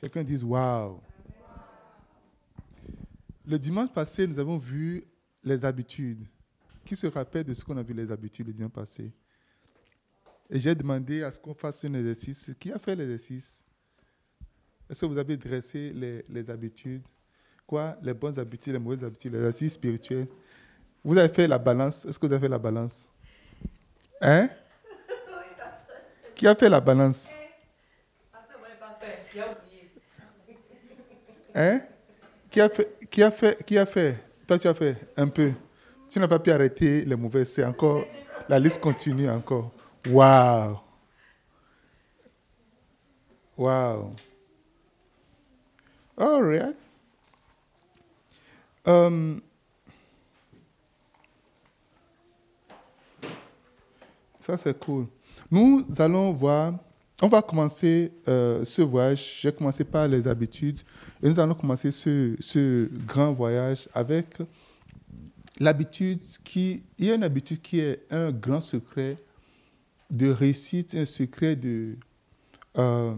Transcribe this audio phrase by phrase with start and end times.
[0.00, 1.00] Quelqu'un dise Waouh.
[3.46, 5.04] Le dimanche passé, nous avons vu
[5.42, 6.24] les habitudes.
[6.84, 9.10] Qui se rappelle de ce qu'on a vu les habitudes le dimanche passé?
[10.50, 12.52] Et j'ai demandé à ce qu'on fasse un exercice.
[12.58, 13.64] Qui a fait l'exercice?
[14.88, 17.06] Est-ce que vous avez dressé les, les habitudes?
[17.66, 17.98] Quoi?
[18.02, 20.28] Les bonnes habitudes, les mauvaises habitudes, les habitudes spirituelles?
[21.04, 22.04] Vous avez fait la balance.
[22.06, 23.08] Est-ce que vous avez fait la balance?
[24.20, 24.48] Hein?
[26.34, 27.30] Qui a fait la balance?
[31.58, 31.80] Hein?
[32.50, 34.16] Qui a fait Qui a fait Qui a fait?
[34.46, 35.52] Toi, tu as fait un peu.
[36.06, 38.04] Tu n'as pas pu arrêter les mauvais, c'est encore.
[38.48, 39.72] La liste continue encore.
[40.06, 40.78] Waouh
[43.58, 44.14] Waouh
[46.16, 46.76] All right.
[48.86, 49.42] Um,
[54.40, 55.06] ça, c'est cool.
[55.50, 56.74] Nous allons voir,
[57.20, 59.40] on va commencer euh, ce voyage.
[59.40, 60.80] J'ai commencé par les habitudes
[61.22, 64.26] et nous allons commencer ce, ce grand voyage avec
[65.58, 66.82] l'habitude qui.
[66.98, 69.16] Il y a une habitude qui est un grand secret
[70.10, 71.96] de réussite, un secret de.
[72.76, 73.14] Euh,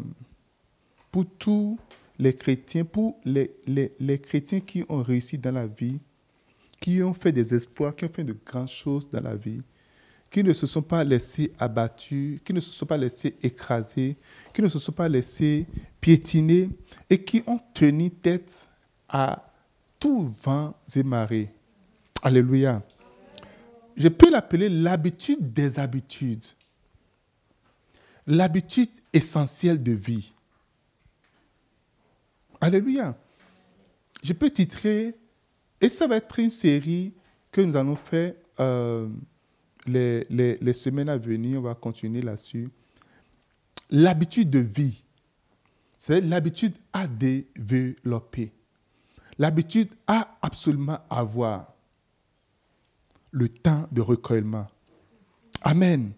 [1.11, 1.79] pour tous
[2.19, 5.99] les chrétiens, pour les, les, les, chrétiens qui ont réussi dans la vie,
[6.81, 9.61] qui ont fait des espoirs, qui ont fait de grandes choses dans la vie,
[10.31, 14.17] qui ne se sont pas laissés abattus, qui ne se sont pas laissés écraser,
[14.55, 15.67] qui ne se sont pas laissés
[16.01, 16.71] piétiner
[17.09, 18.69] et qui ont tenu tête
[19.09, 19.53] à
[19.99, 21.53] tout vent et marées.
[22.23, 22.83] Alléluia.
[23.97, 26.45] Je peux l'appeler l'habitude des habitudes.
[28.27, 30.33] L'habitude essentielle de vie.
[32.61, 33.17] Alléluia.
[34.23, 35.15] Je peux titrer,
[35.81, 37.13] et ça va être une série
[37.51, 39.09] que nous allons faire euh,
[39.87, 41.59] les, semaines à venir.
[41.59, 42.69] On va continuer là-dessus.
[43.91, 45.03] L'habitude de vie.
[46.03, 48.51] C'est l'habitude à développer.
[49.39, 51.75] L'habitude à absolument avoir
[53.33, 54.67] le temps de recueillement.
[55.61, 56.13] Amen.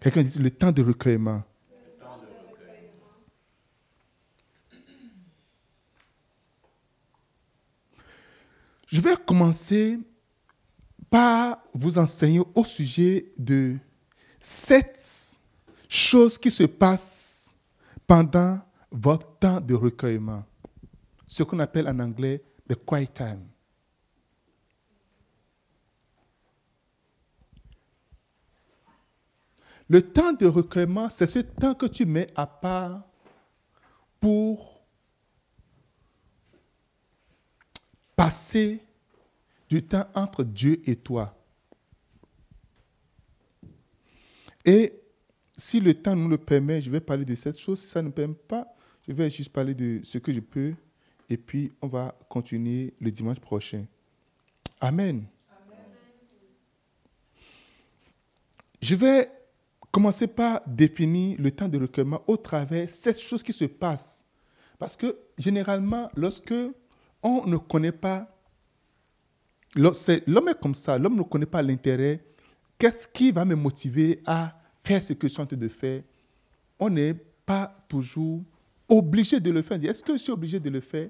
[0.00, 1.44] Quelqu'un dit le temps de recueillement.
[8.88, 10.00] Je vais commencer
[11.08, 13.76] par vous enseigner au sujet de
[14.40, 15.38] sept
[15.88, 17.54] choses qui se passent
[18.08, 18.60] pendant
[18.94, 20.44] votre temps de recueillement.
[21.26, 23.44] Ce qu'on appelle en anglais le quiet time.
[29.88, 33.02] Le temps de recueillement, c'est ce temps que tu mets à part
[34.20, 34.80] pour
[38.16, 38.80] passer
[39.68, 41.36] du temps entre Dieu et toi.
[44.64, 45.02] Et
[45.56, 47.80] si le temps nous le permet, je vais parler de cette chose.
[47.80, 48.73] Si ça ne permet pas,
[49.06, 50.74] je vais juste parler de ce que je peux.
[51.28, 53.84] Et puis, on va continuer le dimanche prochain.
[54.80, 55.24] Amen.
[58.82, 59.30] Je vais
[59.94, 64.24] Commencez par définir le temps de recueillement au travers de cette chose qui se passe.
[64.76, 66.52] Parce que généralement, lorsque
[67.22, 68.28] on ne connaît pas,
[69.76, 72.24] l'homme est comme ça, l'homme ne connaît pas l'intérêt,
[72.76, 76.02] qu'est-ce qui va me motiver à faire ce que je suis en train de faire?
[76.80, 78.42] On n'est pas toujours
[78.88, 79.82] obligé de le faire.
[79.82, 81.08] Est-ce que je suis obligé de le faire?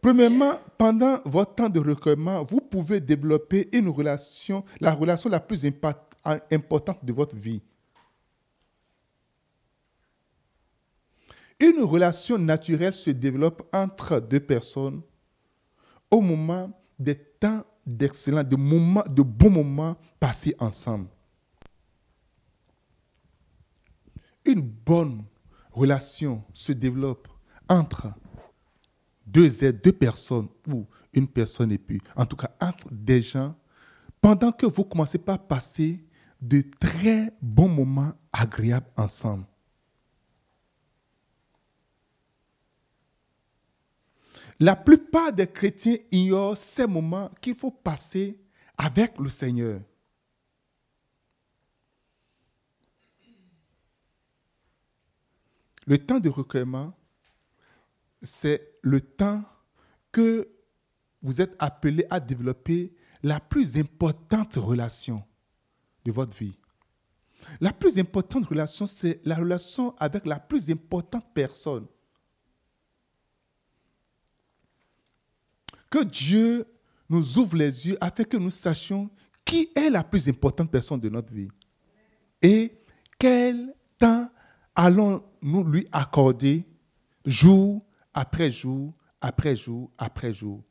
[0.00, 5.64] Premièrement, pendant votre temps de recueillement, vous pouvez développer une relation, la relation la plus
[5.64, 7.62] importante de votre vie.
[11.58, 15.00] Une relation naturelle se développe entre deux personnes
[16.10, 21.08] au moment des temps d'excellence, de, moments, de bons moments passés ensemble.
[24.44, 25.24] Une bonne
[25.72, 27.28] relation se développe
[27.68, 28.12] entre
[29.26, 33.54] deux êtres, deux personnes ou une personne et puis, en tout cas, entre des gens,
[34.20, 36.04] pendant que vous commencez par passer
[36.40, 39.46] de très bons moments agréables ensemble.
[44.60, 48.38] La plupart des chrétiens ignorent ces moments qu'il faut passer
[48.76, 49.80] avec le Seigneur.
[55.86, 56.96] Le temps de recueillement,
[58.22, 59.44] c'est le temps
[60.12, 60.48] que
[61.22, 65.22] vous êtes appelé à développer la plus importante relation
[66.04, 66.58] de votre vie.
[67.60, 71.86] La plus importante relation, c'est la relation avec la plus importante personne.
[75.90, 76.66] Que Dieu
[77.08, 79.10] nous ouvre les yeux afin que nous sachions
[79.44, 81.48] qui est la plus importante personne de notre vie
[82.40, 82.72] et
[83.18, 84.30] quel temps
[85.44, 86.64] allons-nous lui accorder
[87.24, 90.62] jour après jour, après jour, après jour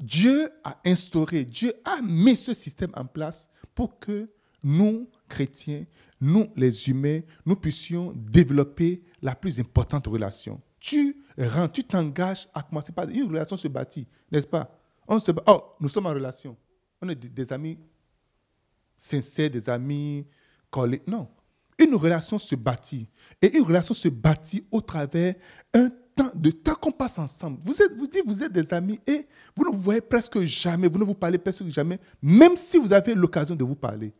[0.00, 4.28] Dieu a instauré, Dieu a mis ce système en place pour que
[4.62, 5.84] nous, chrétiens,
[6.20, 10.60] nous, les humains, nous puissions développer la plus importante relation.
[10.80, 14.78] Tu rends, tu t'engages à commencer par une relation se bâtit, n'est-ce pas?
[15.06, 16.56] On se, Oh, nous sommes en relation.
[17.00, 17.78] On est des amis
[18.96, 20.26] sincères, des amis
[20.70, 21.02] collés.
[21.06, 21.28] Non.
[21.78, 23.08] Une relation se bâtit.
[23.42, 25.34] Et une relation se bâtit au travers
[25.72, 27.58] un temps, de temps qu'on passe ensemble.
[27.64, 29.26] Vous, êtes, vous dites vous êtes des amis et
[29.56, 32.92] vous ne vous voyez presque jamais, vous ne vous parlez presque jamais, même si vous
[32.92, 34.12] avez l'occasion de vous parler.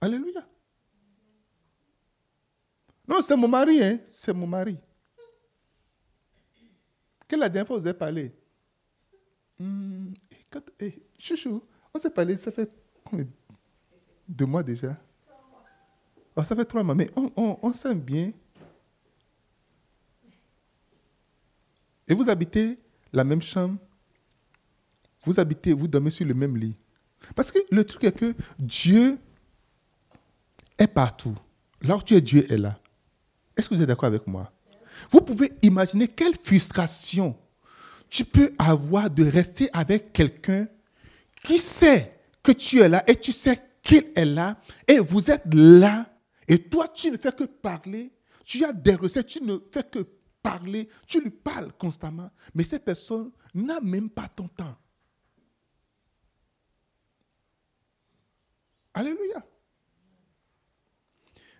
[0.00, 0.46] Alléluia.
[3.08, 3.98] Non, c'est mon mari, hein?
[4.04, 4.78] c'est mon mari.
[7.26, 8.32] Quelle est la dernière fois vous avez parlé
[9.58, 10.12] hmm,
[10.80, 11.62] eh, Chouchou,
[11.94, 12.70] on s'est parlé, ça fait
[14.28, 14.96] deux mois déjà
[16.34, 18.32] oh, Ça fait trois mois, mais on, s'aime bien.
[22.08, 22.76] Et vous habitez
[23.12, 23.78] la même chambre.
[25.24, 26.76] Vous habitez, vous dormez sur le même lit.
[27.34, 29.18] Parce que le truc est que Dieu
[30.78, 31.36] est partout.
[31.82, 32.78] Là où tu es, Dieu est là.
[33.56, 34.52] Est-ce que vous êtes d'accord avec moi?
[35.10, 37.36] Vous pouvez imaginer quelle frustration
[38.08, 40.68] tu peux avoir de rester avec quelqu'un
[41.42, 45.54] qui sait que tu es là et tu sais qu'il est là et vous êtes
[45.54, 46.10] là
[46.48, 48.12] et toi tu ne fais que parler,
[48.44, 50.00] tu as des recettes, tu ne fais que
[50.42, 54.76] parler, tu lui parles constamment, mais cette personne n'a même pas ton temps.
[58.94, 59.44] Alléluia.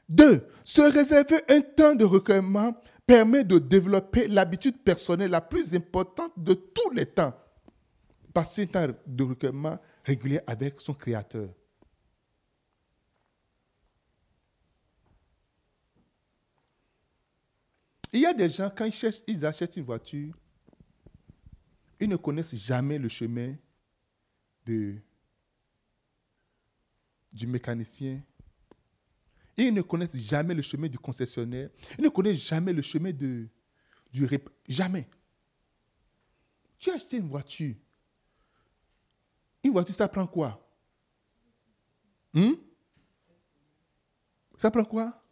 [0.08, 2.72] Deux, se réserver un temps de recueillement
[3.06, 7.34] permet de développer l'habitude personnelle la plus importante de tous les temps.
[8.32, 11.48] Passer un temps de recueillement régulier avec son Créateur.
[18.12, 20.34] Il y a des gens, quand ils, ils achètent une voiture,
[21.98, 23.54] ils ne connaissent jamais le chemin
[24.64, 25.02] du
[27.46, 28.22] mécanicien,
[29.56, 31.70] ils ne connaissent jamais le chemin du concessionnaire.
[31.98, 33.48] Ils ne connaissent jamais le chemin de,
[34.12, 34.28] du...
[34.68, 35.08] Jamais.
[36.78, 37.74] Tu as acheté une voiture.
[39.64, 40.62] Une voiture, ça prend quoi?
[42.34, 42.52] Hmm?
[44.58, 45.24] Ça prend quoi?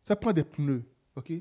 [0.00, 0.84] Ça prend des pneus,
[1.16, 1.32] ok?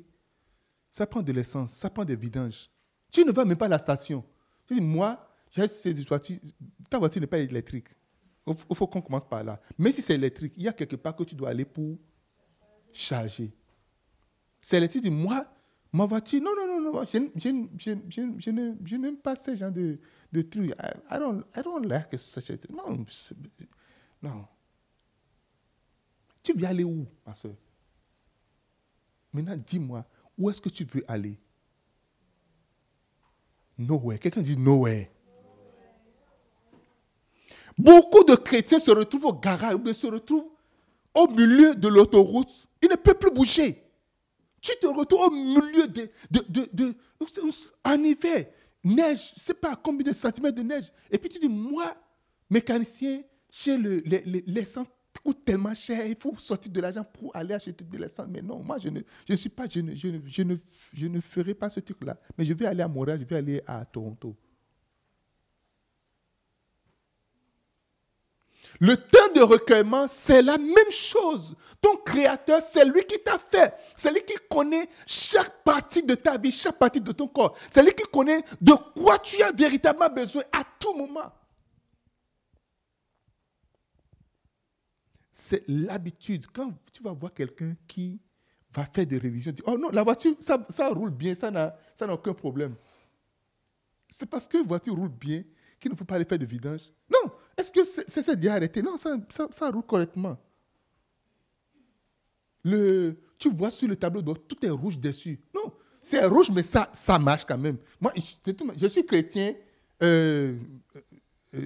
[0.91, 2.69] Ça prend de l'essence, ça prend des vidanges.
[3.11, 4.23] Tu ne vas même pas à la station.
[4.67, 5.29] Tu dis, moi,
[6.07, 6.37] voiture.
[6.89, 7.87] Ta voiture n'est pas électrique.
[8.47, 9.59] Il faut qu'on commence par là.
[9.77, 11.97] Mais si c'est électrique, il y a quelque part que tu dois aller pour
[12.91, 13.51] charger.
[14.61, 15.05] C'est électrique.
[15.11, 15.45] Moi,
[15.93, 19.99] ma voiture, non, non, non, non, je, n'aime pas ce genre de,
[20.31, 20.71] de trucs.
[20.71, 22.51] I, don't, I don't like such.
[22.71, 23.05] Non,
[24.21, 24.47] non.
[26.41, 27.55] Tu veux aller où, ma soeur?
[29.31, 30.05] Maintenant, dis-moi,
[30.39, 31.37] où est-ce que tu veux aller?
[33.77, 34.17] Nowhere.
[34.17, 35.07] Quelqu'un dit nowhere.
[37.77, 40.49] Beaucoup de chrétiens se retrouvent au garage, ou se retrouvent
[41.13, 42.67] au milieu de l'autoroute.
[42.81, 43.83] Il ne peut plus bouger.
[44.61, 46.95] Tu te retrouves au milieu de, de, de,
[47.83, 48.45] en hiver,
[48.83, 50.91] neige, je ne sais pas combien de centimètres de neige.
[51.09, 51.93] Et puis tu dis, moi,
[52.49, 54.87] mécanicien, chez l'essence
[55.23, 58.27] coûte tellement cher, il faut sortir de l'argent pour aller acheter de l'essence.
[58.29, 60.55] Mais non, moi, je ne, je suis pas, je ne, je ne, je ne,
[60.93, 62.17] je ne ferai pas ce truc-là.
[62.37, 64.35] Mais je vais aller à Montréal, je vais aller à Toronto.
[68.79, 71.55] Le temps de recueillement, c'est la même chose.
[71.81, 73.73] Ton créateur, c'est lui qui t'a fait.
[73.95, 77.57] C'est lui qui connaît chaque partie de ta vie, chaque partie de ton corps.
[77.69, 81.31] C'est lui qui connaît de quoi tu as véritablement besoin à tout moment.
[85.39, 86.47] C'est l'habitude.
[86.51, 88.19] Quand tu vas voir quelqu'un qui
[88.75, 91.49] va faire des révisions, tu dis, oh non, la voiture, ça, ça roule bien, ça
[91.49, 91.73] n'a
[92.13, 92.75] aucun problème.
[94.09, 95.45] C'est parce que la voiture roule bien
[95.79, 96.91] qu'il ne faut pas aller faire de vidange.
[97.09, 100.37] Non, est-ce que c'est ça déjà arrêté Non, ça, ça, roule correctement.
[102.65, 105.39] Le, tu vois sur le tableau d'eau, tout est rouge dessus.
[105.55, 107.77] Non, c'est rouge, mais ça, ça marche quand même.
[108.01, 109.53] Moi, je, suis chrétien.
[110.03, 110.57] Euh,
[111.53, 111.65] euh,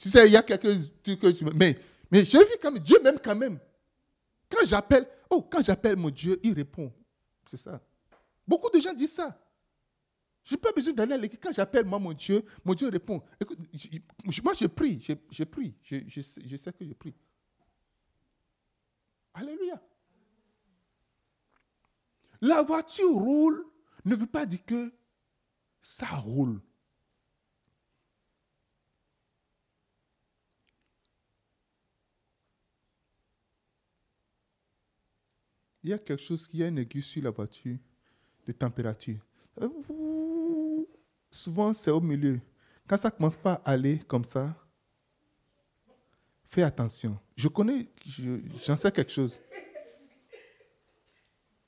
[0.00, 1.78] tu sais, il y a quelques trucs mais,
[2.12, 3.58] mais je vis comme Dieu même quand même.
[4.50, 6.92] Quand j'appelle, oh, quand j'appelle mon Dieu, il répond.
[7.50, 7.80] C'est ça.
[8.46, 9.38] Beaucoup de gens disent ça.
[10.44, 11.40] Je n'ai pas besoin d'aller à l'église.
[11.42, 13.22] Quand j'appelle moi mon Dieu, mon Dieu répond.
[13.40, 13.58] Écoute,
[14.44, 17.14] moi je prie, je, prie, je, je, sais que je prie.
[19.32, 19.80] Alléluia.
[22.42, 23.64] La voiture roule
[24.04, 24.92] ne veut pas dire que
[25.80, 26.60] ça roule.
[35.82, 37.76] Il y a quelque chose, il y a une aiguille sur la voiture
[38.46, 39.18] de température.
[41.30, 42.40] Souvent, c'est au milieu.
[42.86, 44.54] Quand ça commence pas à aller comme ça,
[46.44, 47.18] fais attention.
[47.36, 47.88] Je connais,
[48.64, 49.40] j'en sais quelque chose.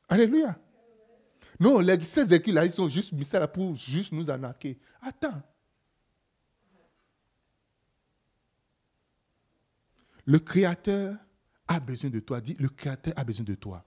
[0.08, 0.58] Alléluia.
[1.58, 4.78] Non, les, ces aiguilles-là, ils sont juste mis ça là pour juste nous arnaquer.
[5.00, 5.42] Attends.
[10.26, 11.16] Le Créateur
[11.66, 12.40] a besoin de toi.
[12.40, 13.84] Dis, le Créateur a besoin de toi.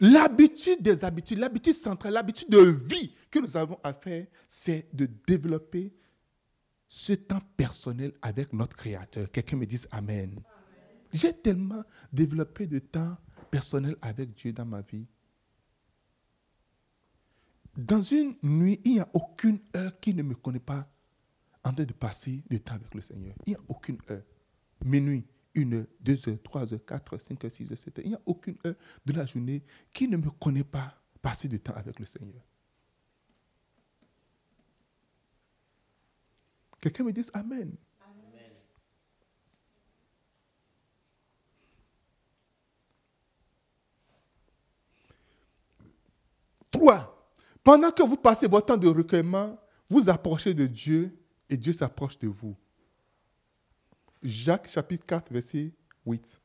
[0.00, 5.08] L'habitude des habitudes, l'habitude centrale, l'habitude de vie que nous avons à faire, c'est de
[5.26, 5.92] développer
[6.88, 9.30] ce temps personnel avec notre Créateur.
[9.30, 10.40] Quelqu'un me dise Amen.
[11.12, 13.16] J'ai tellement développé de temps
[13.50, 15.06] personnel avec Dieu dans ma vie.
[17.76, 20.88] Dans une nuit, il n'y a aucune heure qui ne me connaît pas
[21.62, 23.34] en train de passer du temps avec le Seigneur.
[23.46, 24.22] Il n'y a aucune heure.
[24.84, 28.04] Minuit, une heure, deux heures, trois heures, quatre heures, cinq heures, six heures, sept heures.
[28.04, 31.60] Il n'y a aucune heure de la journée qui ne me connaît pas passer du
[31.60, 32.42] temps avec le Seigneur.
[36.80, 37.76] Quelqu'un me dit Amen.
[38.00, 38.52] Amen.
[46.70, 51.72] Trois, pendant que vous passez votre temps de recueillement, vous approchez de Dieu et Dieu
[51.72, 52.56] s'approche de vous.
[54.22, 55.72] Jacques chapitre 4, verset
[56.04, 56.40] 8.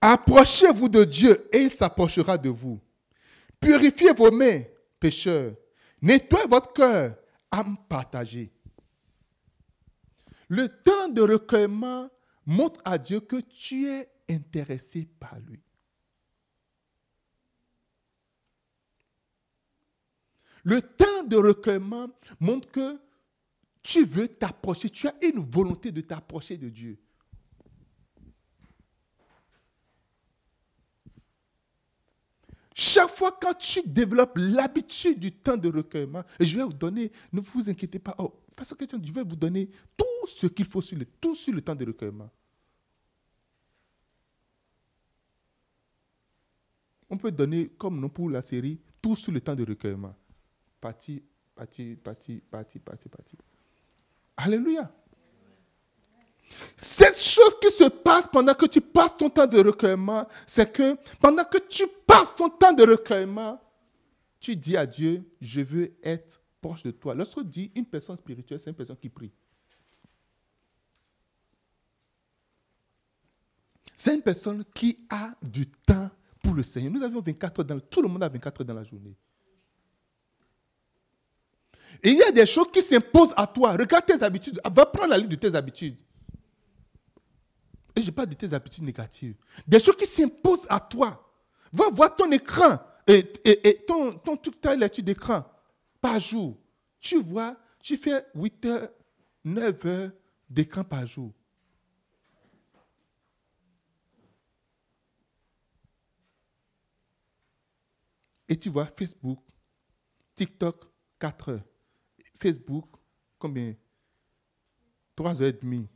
[0.00, 2.80] Approchez-vous de Dieu et il s'approchera de vous.
[3.60, 4.62] Purifiez vos mains,
[4.98, 5.54] pécheurs.
[6.00, 7.16] Nettoyez votre cœur,
[7.52, 8.52] âme partagée.
[10.48, 12.10] Le temps de recueillement
[12.44, 15.62] montre à Dieu que tu es intéressé par lui.
[20.64, 23.00] Le temps de recueillement montre que
[23.82, 26.98] tu veux t'approcher, tu as une volonté de t'approcher de Dieu.
[32.74, 37.12] Chaque fois quand tu développes l'habitude du temps de recueillement, et je vais vous donner,
[37.32, 40.80] ne vous inquiétez pas, oh, parce que je vais vous donner tout ce qu'il faut
[40.80, 42.30] sur le, tout sur le temps de recueillement.
[47.10, 50.14] On peut donner, comme nous pour la série, tout sur le temps de recueillement.
[50.82, 51.22] Parti,
[51.54, 53.36] parti, parti, parti, parti, parti.
[54.36, 54.92] Alléluia.
[56.76, 60.96] Cette chose qui se passe pendant que tu passes ton temps de recueillement, c'est que
[61.20, 63.62] pendant que tu passes ton temps de recueillement,
[64.40, 67.14] tu dis à Dieu, je veux être proche de toi.
[67.14, 69.30] Lorsqu'on dit une personne spirituelle, c'est une personne qui prie.
[73.94, 76.10] C'est une personne qui a du temps
[76.42, 76.90] pour le Seigneur.
[76.90, 79.14] Nous avons 24 heures dans tout le monde a 24 heures dans la journée.
[82.02, 83.72] Et il y a des choses qui s'imposent à toi.
[83.72, 84.60] Regarde tes habitudes.
[84.64, 85.96] Va prendre la liste de tes habitudes.
[87.94, 89.36] Et je parle de tes habitudes négatives.
[89.66, 91.32] Des choses qui s'imposent à toi.
[91.72, 93.22] Va voir ton écran et,
[93.86, 95.44] ton, ton toute ta lecture d'écran
[96.00, 96.58] par jour.
[96.98, 98.88] Tu vois, tu fais 8 heures,
[99.44, 100.10] 9 heures
[100.48, 101.32] d'écran par jour.
[108.48, 109.38] Et tu vois Facebook,
[110.34, 110.84] TikTok,
[111.18, 111.71] 4 heures.
[112.42, 112.86] Facebook,
[113.38, 113.74] combien?
[115.14, 115.88] 3 heures et demie.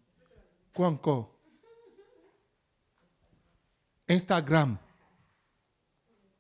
[0.75, 1.33] Quoi encore?
[4.09, 4.77] Instagram.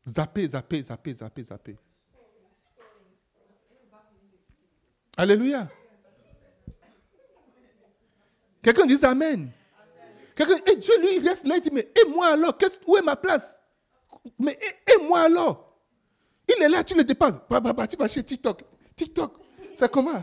[0.06, 1.76] Zapper, zapper, zapper, zapper, zapper.
[5.16, 5.68] Alléluia.
[8.62, 9.50] Quelqu'un dit Amen.
[10.36, 13.02] Quelqu'un, et Dieu lui il reste là, il dit, mais et moi alors, où est
[13.02, 13.60] ma place?
[14.38, 15.80] Mais et, moi alors
[16.46, 17.40] Il est là, tu le dépasses.
[17.88, 18.62] tu vas chez TikTok.
[18.94, 19.32] TikTok,
[19.76, 20.22] c'est comment?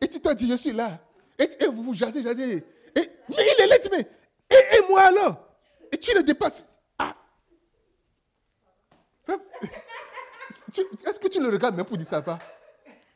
[0.00, 0.98] Et TikTok dit, je suis là.
[1.38, 2.64] Et, vous vous jasez, jasez.
[2.94, 4.08] Mais il est là, mais
[4.50, 5.48] et, et moi alors?
[5.92, 6.64] Et tu le dépasses.
[11.06, 12.38] Est-ce que tu le regardes même pour dire ça va?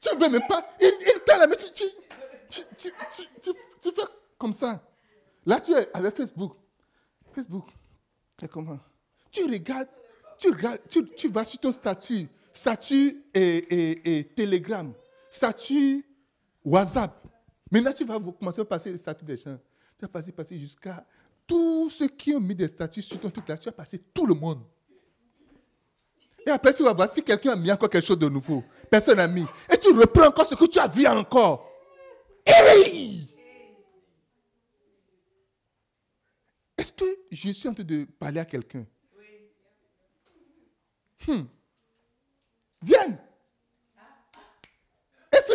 [0.01, 0.75] Tu ne veux même pas?
[0.81, 0.93] Il,
[1.25, 1.71] t'a la mais tu,
[2.49, 4.03] tu, tu, fais
[4.39, 4.83] comme ça.
[5.47, 6.55] Là, tu es avec Facebook.
[7.33, 7.69] Facebook,
[8.39, 8.79] c'est comment?
[9.31, 9.89] Tu regardes,
[10.39, 14.93] tu regardes, tu, vas sur ton statut, statut et, et, et Telegram,
[15.31, 16.05] statut
[16.65, 17.25] WhatsApp.
[17.71, 19.59] Maintenant, tu vas commencer à passer les statuts des gens.
[19.99, 21.07] Tu vas passer, passer jusqu'à
[21.47, 23.57] tous ceux qui ont mis des statuts sur ton truc là.
[23.57, 24.63] Tu vas passer tout le monde.
[26.47, 28.65] Et après, tu vas voir si quelqu'un a mis encore quelque chose de nouveau.
[28.91, 29.47] Personne n'a mis.
[29.73, 31.71] Et tu reprends encore ce que tu as vu encore.
[36.77, 38.87] Est-ce que je suis en train de parler à quelqu'un?
[41.27, 41.43] Hmm.
[42.81, 43.30] Diane, est-ce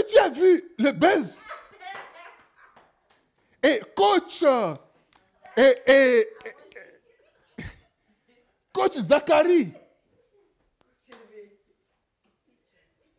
[0.07, 1.39] tu as vu le buzz?
[3.63, 3.81] Et
[5.57, 6.29] et, et,
[8.71, 9.73] coach Zachary.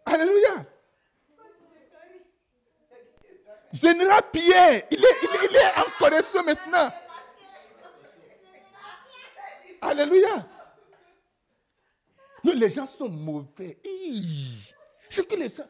[0.05, 0.67] Alléluia.
[3.73, 6.91] Général Pierre, il est, il, en connexion maintenant.
[9.81, 10.49] Alléluia.
[12.45, 13.79] Nous, les gens sont mauvais.
[15.11, 15.69] C'est que les gens.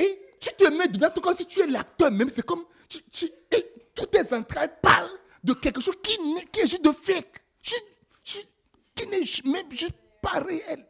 [0.00, 2.30] Et tu te mets dedans, tout comme si tu es l'acteur même.
[2.30, 2.64] C'est comme.
[2.88, 7.44] Tu, tu, et toutes tes entrailles parlent de quelque chose qui, est juste de fake.
[8.94, 10.86] qui n'est même juste pas réel.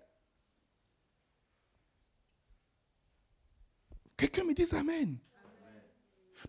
[4.16, 5.18] Quelqu'un me dit Amen.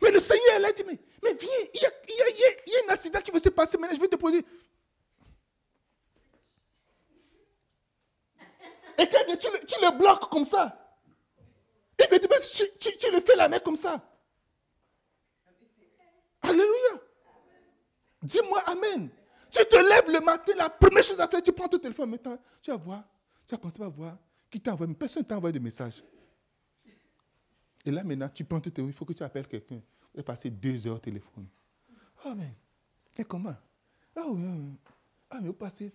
[0.01, 2.29] Mais le Seigneur, il a dit, mais, viens, il y, a, y a,
[2.67, 4.45] y, a, un accident qui va se passer maintenant, je vais te poser.
[8.97, 10.80] Et quand tu, tu le bloques comme ça.
[12.07, 14.03] Tu, le fais la main comme ça.
[16.41, 17.01] Alléluia.
[18.23, 19.09] Dis-moi Amen.
[19.51, 22.37] Tu te lèves le matin, la première chose à faire, tu prends ton téléphone maintenant.
[22.61, 23.03] Tu vas voir,
[23.45, 24.17] tu vas commencer à voir
[24.49, 24.93] qui t'a envoyé.
[24.93, 26.03] Personne ne t'a envoyé de message.
[27.83, 29.81] Et là, maintenant, tu prends ton téléphone, il faut que tu appelles quelqu'un.
[30.11, 31.47] Tu vas passer deux heures au téléphone.
[32.25, 32.53] Oh, mais,
[33.17, 33.55] et comment?
[34.15, 34.43] Ah oui,
[35.29, 35.91] ah, mais vous passez.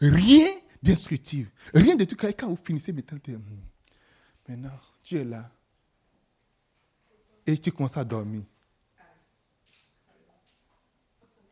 [0.00, 0.46] Rien
[0.82, 1.50] d'instructif.
[1.74, 2.16] Rien de tout.
[2.16, 3.18] Quand vous finissez maintenant,
[4.48, 5.50] maintenant, tu es là.
[7.46, 8.42] Et tu commences à dormir.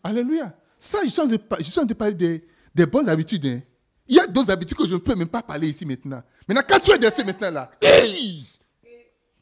[0.02, 0.56] Alléluia.
[0.78, 2.42] Ça, je suis en train de, parler
[2.74, 3.46] des, bonnes habitudes.
[3.46, 3.60] Hein.
[4.08, 6.22] Il y a d'autres habitudes que je ne peux même pas parler ici maintenant.
[6.48, 7.70] Maintenant, quand tu es dans maintenant là,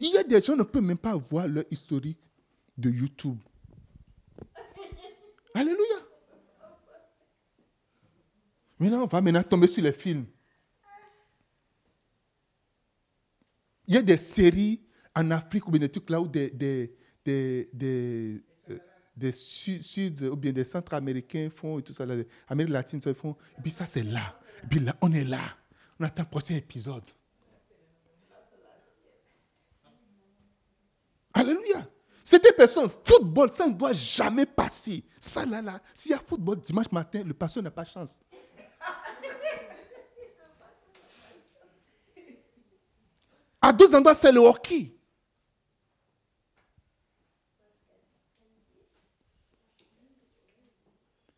[0.01, 2.19] il y a des gens qui ne peuvent même pas voir leur historique
[2.77, 3.39] de YouTube.
[5.55, 5.97] Alléluia.
[8.79, 10.27] Maintenant, on va maintenant tomber sur les films.
[13.91, 14.81] Il y a des séries
[15.17, 18.79] en Afrique ou bien des trucs là où des, des, des, des, euh,
[19.17, 23.37] des sud, ou bien des centres américains font et tout ça, l'Amérique latine, ils font.
[23.59, 24.39] Et puis ça, c'est là.
[24.71, 25.41] Puis là, on est là.
[25.99, 27.03] On attend le prochain épisode.
[31.35, 31.85] Alléluia.
[32.23, 35.03] C'était personne, football, ça ne doit jamais passer.
[35.19, 38.21] Ça là, là, s'il y a football dimanche matin, le pasteur n'a pas chance.
[43.63, 44.95] À deux endroits, c'est le hockey.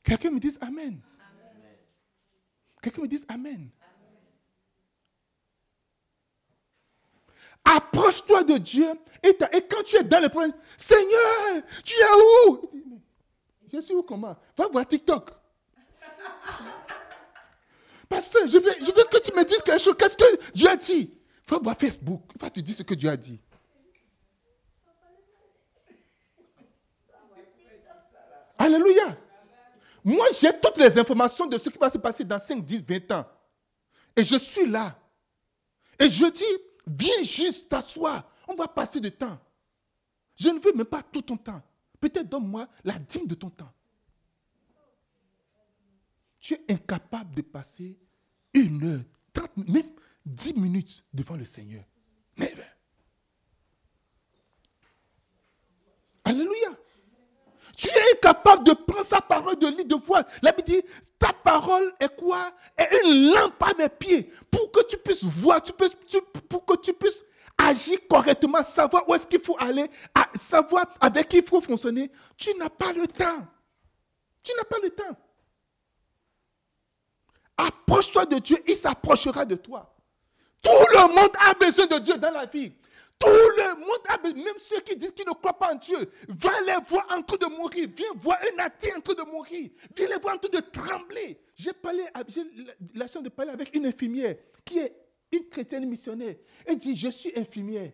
[0.02, 1.00] Quelqu'un me dise Amen.
[2.80, 3.70] Quelqu'un me dise Amen.
[7.64, 8.88] Approche-toi de Dieu
[9.22, 12.70] et, quand tu es dans le point, Seigneur, tu es où?
[13.72, 14.36] Je suis où comment?
[14.56, 15.30] Va voir TikTok.
[18.08, 19.94] Parce que je veux que tu me dises quelque chose.
[19.96, 21.21] Qu'est-ce que Dieu a dit?
[21.52, 22.22] Va voir Facebook.
[22.40, 23.38] Va te dire ce que Dieu a dit.
[28.56, 29.18] Alléluia.
[30.02, 33.12] Moi, j'ai toutes les informations de ce qui va se passer dans 5, 10, 20
[33.12, 33.26] ans.
[34.16, 34.98] Et je suis là.
[35.98, 36.42] Et je dis,
[36.86, 38.26] viens juste t'asseoir.
[38.48, 39.38] On va passer du temps.
[40.34, 41.62] Je ne veux même pas tout ton temps.
[42.00, 43.72] Peut-être donne-moi la dîme de ton temps.
[46.40, 47.98] Tu es incapable de passer
[48.54, 49.90] une heure, 30, même
[50.26, 51.84] 10 minutes devant le Seigneur.
[52.36, 52.52] Mais,
[56.24, 56.68] Alléluia.
[57.76, 60.22] Tu es incapable de prendre sa parole de lit de foi.
[60.42, 60.82] La Bible dit,
[61.18, 62.50] ta parole est quoi?
[62.76, 64.30] Est une lampe à mes pieds.
[64.50, 65.72] Pour que tu puisses voir, tu
[66.48, 67.24] pour que tu puisses
[67.56, 69.86] agir correctement, savoir où est-ce qu'il faut aller,
[70.34, 72.10] savoir avec qui il faut fonctionner.
[72.36, 73.46] Tu n'as pas le temps.
[74.42, 75.16] Tu n'as pas le temps.
[77.56, 79.91] Approche-toi de Dieu, il s'approchera de toi.
[80.62, 82.72] Tout le monde a besoin de Dieu dans la vie.
[83.18, 86.74] Tout le monde, même ceux qui disent qu'ils ne croient pas en Dieu, va les
[86.88, 87.88] voir en train de mourir.
[87.96, 89.70] Viens voir un athée en train de mourir.
[89.96, 91.40] Viens les voir en train de trembler.
[91.54, 92.42] J'ai parlé, j'ai
[92.94, 94.92] la chance de parler avec une infirmière qui est
[95.30, 96.34] une chrétienne missionnaire.
[96.66, 97.92] Elle dit, je suis infirmière.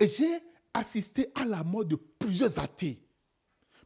[0.00, 0.38] Et j'ai
[0.72, 2.98] assisté à la mort de plusieurs athées.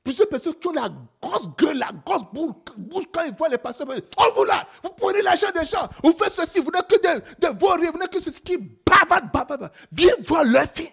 [0.05, 0.91] Plusieurs personnes qui ont la
[1.23, 3.87] grosse gueule, la grosse bouche quand ils voient les pasteurs.
[4.17, 7.21] Oh, vous là, vous prenez l'argent des gens, vous faites ceci, vous n'êtes que des,
[7.39, 9.71] de vos vous n'êtes que ceci qui bavardent, bavardent.
[9.93, 10.93] Viens voir leur fille.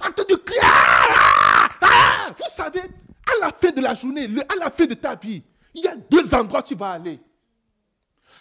[0.00, 0.60] En train de crier.
[0.62, 2.28] Ah, ah, ah.
[2.36, 5.42] Vous savez, à la fin de la journée, à la fin de ta vie,
[5.74, 7.20] il y a deux endroits où tu vas aller.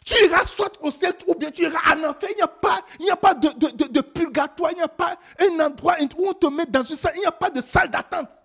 [0.06, 2.30] Tu iras soit au ciel ou bien tu iras en enfer.
[2.32, 5.18] Il n'y a pas, il a pas de, de, de, purgatoire, il n'y a pas
[5.40, 7.90] un endroit où on te met dans une salle, il n'y a pas de salle
[7.90, 8.45] d'attente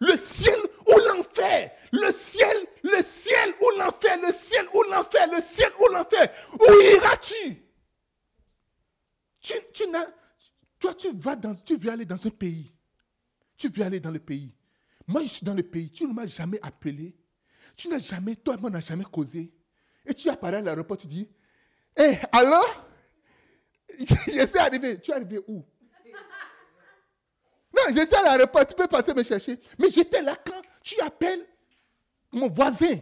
[0.00, 5.40] le ciel ou l'enfer, le ciel, le ciel ou l'enfer, le ciel ou l'enfer, le
[5.40, 6.28] ciel ou l'enfer.
[6.54, 7.62] Où iras-tu?
[9.40, 9.84] Tu, tu
[10.78, 12.72] Toi, tu vas dans, tu veux aller dans un pays.
[13.56, 14.54] Tu veux aller dans le pays.
[15.06, 15.90] Moi, je suis dans le pays.
[15.90, 17.14] Tu ne m'as jamais appelé.
[17.76, 19.52] Tu n'as jamais, toi moi, on n'a jamais causé.
[20.06, 21.28] Et tu apparais à l'aéroport, tu dis,
[21.96, 22.90] hé, hey, alors
[23.98, 25.00] Je suis arrivé.
[25.00, 25.64] Tu es arrivé où?
[27.88, 29.58] Je suis à l'aéroport, tu peux passer me chercher.
[29.78, 31.46] Mais j'étais là quand tu appelles
[32.32, 32.98] mon voisin,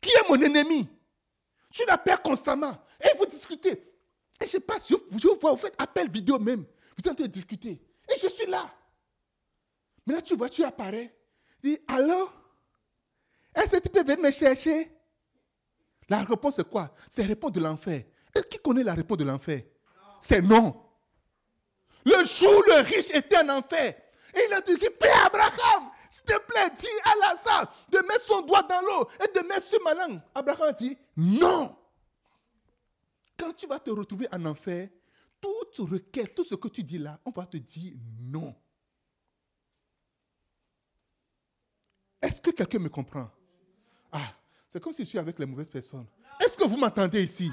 [0.00, 0.90] qui est mon ennemi.
[1.70, 2.72] Tu l'appelles constamment.
[3.00, 3.72] Et vous discutez.
[4.40, 6.64] Et je sais pas, je, je vois, vous faites appel vidéo même.
[6.96, 7.80] Vous êtes en train de discuter.
[8.08, 8.72] Et je suis là.
[10.06, 11.16] Mais là, tu vois, tu apparais.
[11.62, 12.32] Dis, alors,
[13.54, 14.92] est-ce que tu peux venir me chercher?
[16.08, 16.94] La réponse, c'est quoi?
[17.08, 18.04] C'est la réponse de l'enfer.
[18.36, 19.62] Et qui connaît la réponse de l'enfer?
[20.20, 20.83] C'est non.
[22.04, 23.94] Le jour où le riche était en enfer,
[24.34, 28.62] il a dit, Père Abraham, s'il te plaît, dis à Lazare de mettre son doigt
[28.62, 30.20] dans l'eau et de mettre sur ma langue.
[30.34, 31.76] Abraham a dit, non.
[33.36, 34.88] Quand tu vas te retrouver en enfer,
[35.40, 38.54] toute requête, tout ce que tu dis là, on va te dire non.
[42.20, 43.30] Est-ce que quelqu'un me comprend?
[44.10, 44.32] Ah,
[44.70, 46.06] c'est comme si je suis avec les mauvaises personnes.
[46.40, 47.50] Est-ce que vous m'entendez ici?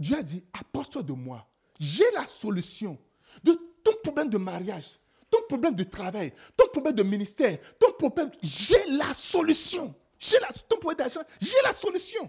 [0.00, 1.46] Dieu a dit, apporte-toi de moi.
[1.78, 2.98] J'ai la solution
[3.44, 3.52] de
[3.84, 4.98] ton problème de mariage,
[5.30, 8.30] ton problème de travail, ton problème de ministère, ton problème.
[8.42, 9.94] J'ai la solution.
[10.18, 12.28] J'ai la, ton problème d'argent, j'ai la solution.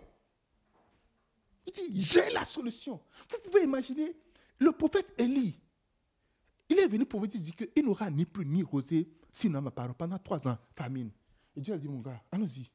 [1.66, 3.00] Il dit, j'ai la solution.
[3.30, 4.16] Vous pouvez imaginer,
[4.60, 5.58] le prophète Élie,
[6.68, 9.94] il est venu pour vous dire qu'il n'aura ni plus ni rosé sinon ma parole
[9.94, 11.10] pendant trois ans, famine.
[11.56, 12.70] Et Dieu a dit, mon gars, allons-y.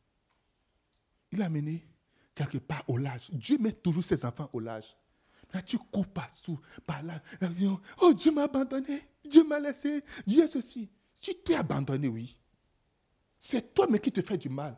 [1.33, 1.87] Il a amené
[2.37, 3.31] quelque part au large.
[3.33, 4.96] Dieu met toujours ses enfants au large.
[5.53, 7.20] Là, tu cours partout, par là.
[8.01, 9.03] Oh, Dieu m'a abandonné.
[9.29, 10.05] Dieu m'a laissé.
[10.27, 10.88] Dieu est ceci.
[11.20, 12.37] Tu t'es abandonné, oui.
[13.38, 14.77] C'est toi, mais qui te fait du mal.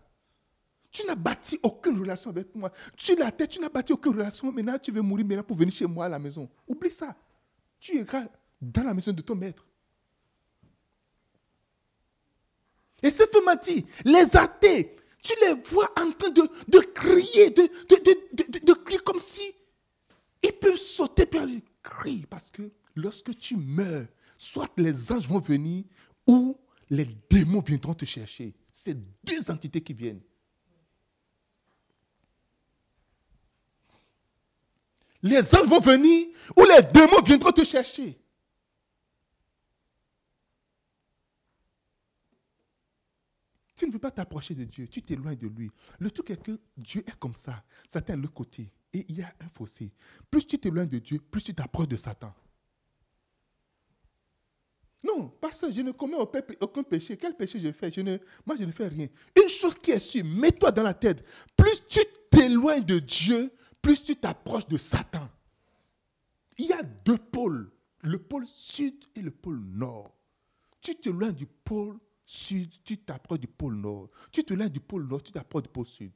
[0.91, 2.73] Tu n'as bâti aucune relation avec moi.
[2.97, 4.53] Tu l'as tête, tu n'as bâti aucune relation.
[4.53, 6.49] Maintenant, tu veux mourir maintenant pour venir chez moi à la maison.
[6.67, 7.17] Oublie ça.
[7.81, 8.07] Tu es
[8.61, 9.67] dans la maison de ton maître.
[13.03, 17.63] Et cette femme m'a dit, les athées, tu les vois en train de, crier, de,
[17.63, 19.43] de, crier comme si
[20.43, 22.25] ils peuvent sauter par les cris.
[22.29, 25.85] Parce que lorsque tu meurs, soit les anges vont venir
[26.27, 26.57] ou
[26.91, 28.55] les démons viendront te chercher.
[28.71, 30.23] C'est deux entités qui viennent.
[35.23, 38.19] Les anges vont venir ou les démons viendront te chercher.
[43.79, 45.71] Tu ne veux pas t'approcher de Dieu, tu t'éloignes de lui.
[46.01, 47.63] Le truc est que Dieu est comme ça.
[47.87, 48.73] Satan est le côté.
[48.93, 49.93] Et il y a un fossé.
[50.29, 52.35] Plus tu t'éloignes de Dieu, plus tu t'approches de Satan.
[55.05, 56.17] Non, parce que je ne commets
[56.61, 57.17] aucun péché.
[57.17, 57.93] Quel péché je fais?
[57.93, 59.07] Je ne, Moi, je ne fais rien.
[59.41, 61.25] Une chose qui est sûre, mets-toi dans la tête.
[61.57, 62.01] Plus tu
[62.33, 65.29] t'éloignes de Dieu, plus tu t'approches de Satan.
[66.59, 67.71] Il y a deux pôles,
[68.03, 70.17] le pôle sud et le pôle nord.
[70.81, 71.97] Tu t'éloignes du pôle
[72.29, 74.11] sud, tu t'approches du pôle nord.
[74.31, 76.13] Tu te lèves du pôle nord, tu t'approches du pôle sud.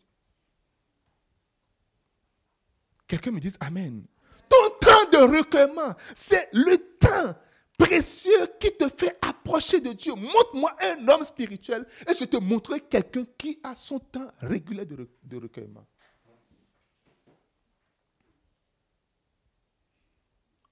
[3.07, 4.05] Quelqu'un me dit Amen.
[4.49, 7.35] Ton temps de recueillement, c'est le temps
[7.79, 10.15] précieux qui te fait approcher de Dieu.
[10.15, 15.09] Montre-moi un homme spirituel et je te montrerai quelqu'un qui a son temps régulier de,
[15.23, 15.87] de recueillement.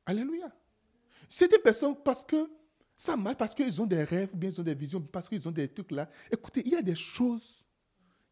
[0.05, 0.53] Alléluia.
[1.29, 2.37] C'est des personnes parce que
[3.01, 5.51] ça marche parce qu'ils ont des rêves, bien ils ont des visions, parce qu'ils ont
[5.51, 6.07] des trucs là.
[6.31, 7.65] Écoutez, il y a des choses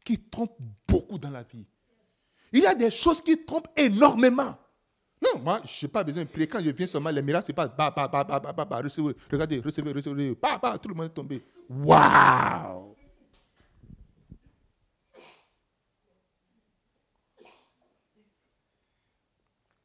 [0.05, 1.65] qui trompent beaucoup dans la vie.
[2.53, 4.59] Il y a des choses qui trompent énormément.
[5.23, 6.47] Non, moi, je n'ai pas besoin de prier.
[6.47, 9.17] Quand je viens seulement, les miracles, c'est pas bah, bah, bah, bah, bah, bah, recevez,
[9.33, 11.43] regardez, recevez, recevez, bah, bah, tout le monde est tombé.
[11.71, 12.95] Waouh!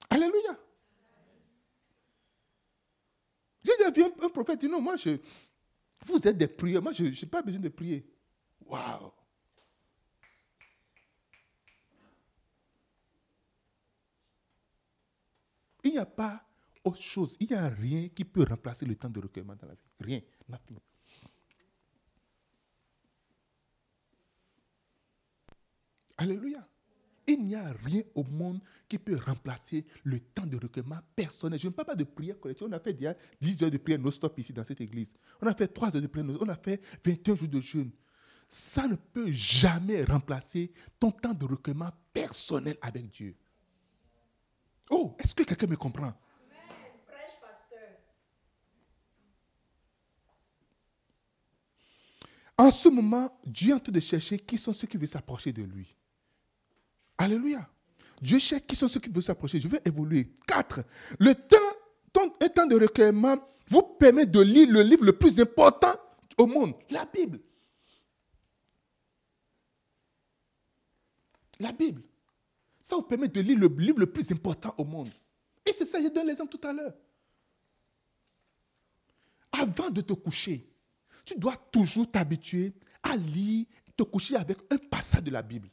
[0.10, 0.62] Alléluia.
[3.84, 5.17] J'ai vu un, prophète dit non, moi, je,
[6.06, 8.06] vous êtes des prieurs, moi, je n'ai pas besoin de prier.
[8.65, 9.12] Waouh!
[15.84, 16.46] Il n'y a pas
[16.84, 19.74] autre chose, il n'y a rien qui peut remplacer le temps de recueillement dans la
[19.74, 19.80] vie.
[20.00, 20.78] Rien, nothing.
[26.17, 26.67] Alléluia.
[27.25, 28.59] Il n'y a rien au monde
[28.89, 31.57] qui peut remplacer le temps de recueillement personnel.
[31.57, 32.67] Je ne parle pas de prière collective.
[32.69, 32.97] On a fait
[33.39, 35.13] 10 heures de prière non-stop ici dans cette église.
[35.41, 37.91] On a fait 3 heures de prière On a fait 21 jours de jeûne.
[38.49, 43.36] Ça ne peut jamais remplacer ton temps de recueillement personnel avec Dieu.
[44.89, 46.13] Oh, est-ce que quelqu'un me comprend?
[52.57, 55.51] En ce moment, Dieu est en train de chercher qui sont ceux qui veulent s'approcher
[55.51, 55.95] de lui.
[57.17, 57.69] Alléluia.
[58.21, 59.60] Dieu cherche qui sont ceux qui veulent s'approcher.
[59.60, 60.34] Je vais évoluer.
[60.47, 60.84] Quatre.
[61.19, 61.58] Le temps,
[62.41, 65.93] un temps de recueillement vous permet de lire le livre le plus important
[66.38, 67.39] au monde, la Bible.
[71.60, 72.02] La Bible.
[72.82, 75.10] Ça vous permet de lire le livre le plus important au monde.
[75.65, 76.93] Et c'est ça, j'ai donné l'exemple tout à l'heure.
[79.52, 80.67] Avant de te coucher,
[81.23, 85.69] tu dois toujours t'habituer à lire, te coucher avec un passage de la Bible.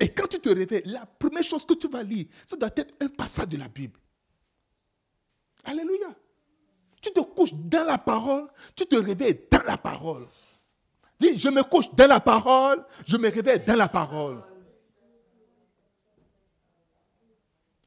[0.00, 2.94] Et quand tu te réveilles, la première chose que tu vas lire, ça doit être
[3.00, 4.00] un passage de la Bible.
[5.64, 6.08] Alléluia.
[7.02, 10.26] Tu te couches dans la parole, tu te réveilles dans la parole.
[11.18, 14.42] Dis, je me couche dans la parole, je me réveille dans la parole.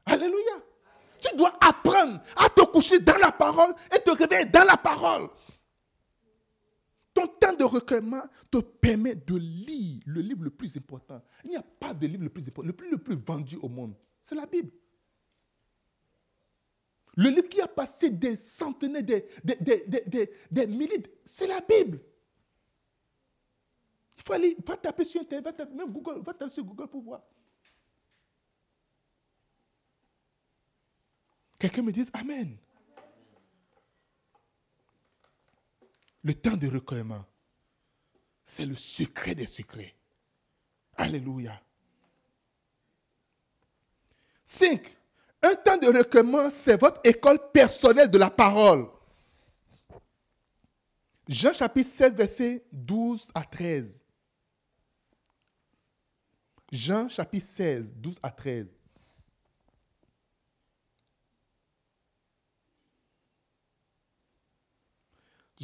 [0.06, 0.52] Alléluia.
[1.20, 5.28] Tu dois apprendre à te coucher dans la parole et te réveiller dans la parole.
[7.14, 11.22] Ton temps de recueillement te permet de lire le livre le plus important.
[11.44, 12.66] Il n'y a pas de livre le plus important.
[12.66, 14.70] Le plus, le plus vendu au monde, c'est la Bible.
[17.16, 19.28] Le livre qui a passé des centaines, des,
[20.50, 22.00] des, milliers, c'est la Bible.
[24.16, 26.88] Il faut aller, va taper sur Internet, va taper, même Google, va taper sur Google
[26.88, 27.22] pour voir.
[31.58, 32.56] Quelqu'un me dise Amen.
[36.24, 37.24] Le temps de recueillement,
[38.44, 39.94] c'est le secret des secrets.
[40.96, 41.60] Alléluia.
[44.46, 44.96] 5.
[45.42, 48.88] Un temps de recueillement, c'est votre école personnelle de la parole.
[51.28, 54.02] Jean chapitre 16, verset 12 à 13.
[56.72, 58.73] Jean chapitre 16, 12 à 13.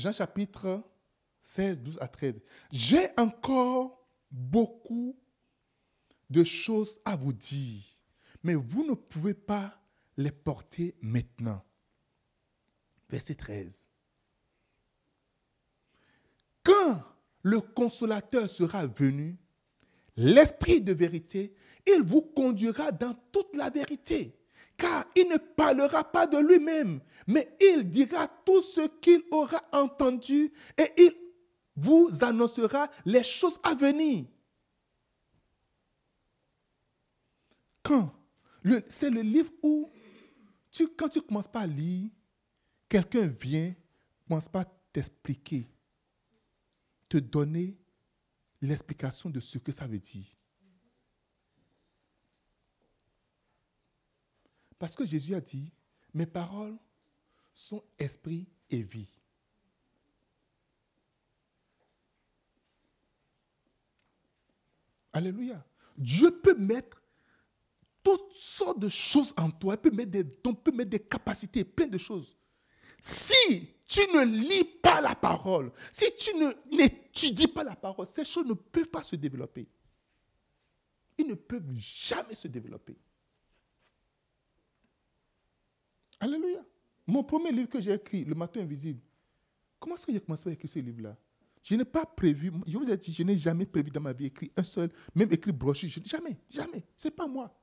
[0.01, 0.83] Jean chapitre
[1.43, 2.41] 16, 12 à 13.
[2.73, 5.19] J'ai encore beaucoup
[6.29, 7.83] de choses à vous dire
[8.43, 9.79] mais vous ne pouvez pas
[10.17, 11.63] les porter maintenant.
[13.09, 13.89] Verset 13.
[16.63, 17.03] Quand
[17.43, 19.39] le consolateur sera venu,
[20.17, 21.55] l'Esprit de vérité,
[21.87, 24.39] il vous conduira dans toute la vérité,
[24.81, 30.53] car il ne parlera pas de lui-même, mais il dira tout ce qu'il aura entendu
[30.79, 31.13] et il
[31.77, 34.25] vous annoncera les choses à venir.
[37.83, 38.13] Quand
[38.89, 39.91] c'est le livre où,
[40.71, 42.11] tu, quand tu commences pas à lire,
[42.89, 43.75] quelqu'un vient,
[44.27, 45.69] commence pas à t'expliquer,
[47.09, 47.77] te donner
[48.63, 50.27] l'explication de ce que ça veut dire.
[54.81, 55.71] Parce que Jésus a dit,
[56.15, 56.77] mes paroles
[57.53, 59.07] sont esprit et vie.
[65.13, 65.63] Alléluia.
[65.99, 67.03] Dieu peut mettre
[68.03, 69.77] toutes sortes de choses en toi.
[69.77, 72.35] peut mettre des dons, peut mettre des capacités, plein de choses.
[73.03, 76.31] Si tu ne lis pas la parole, si tu
[76.75, 79.69] n'étudies pas la parole, ces choses ne peuvent pas se développer.
[81.19, 82.97] Ils ne peuvent jamais se développer.
[86.21, 86.65] Alléluia.
[87.07, 89.01] Mon premier livre que j'ai écrit, Le matin invisible,
[89.79, 91.17] comment est-ce que j'ai commencé à écrire ce livre-là?
[91.63, 94.27] Je n'ai pas prévu, je vous ai dit, je n'ai jamais prévu dans ma vie
[94.27, 95.91] écrire un seul, même écrit brochure.
[96.05, 96.85] Jamais, jamais.
[96.97, 97.55] Ce n'est pas moi.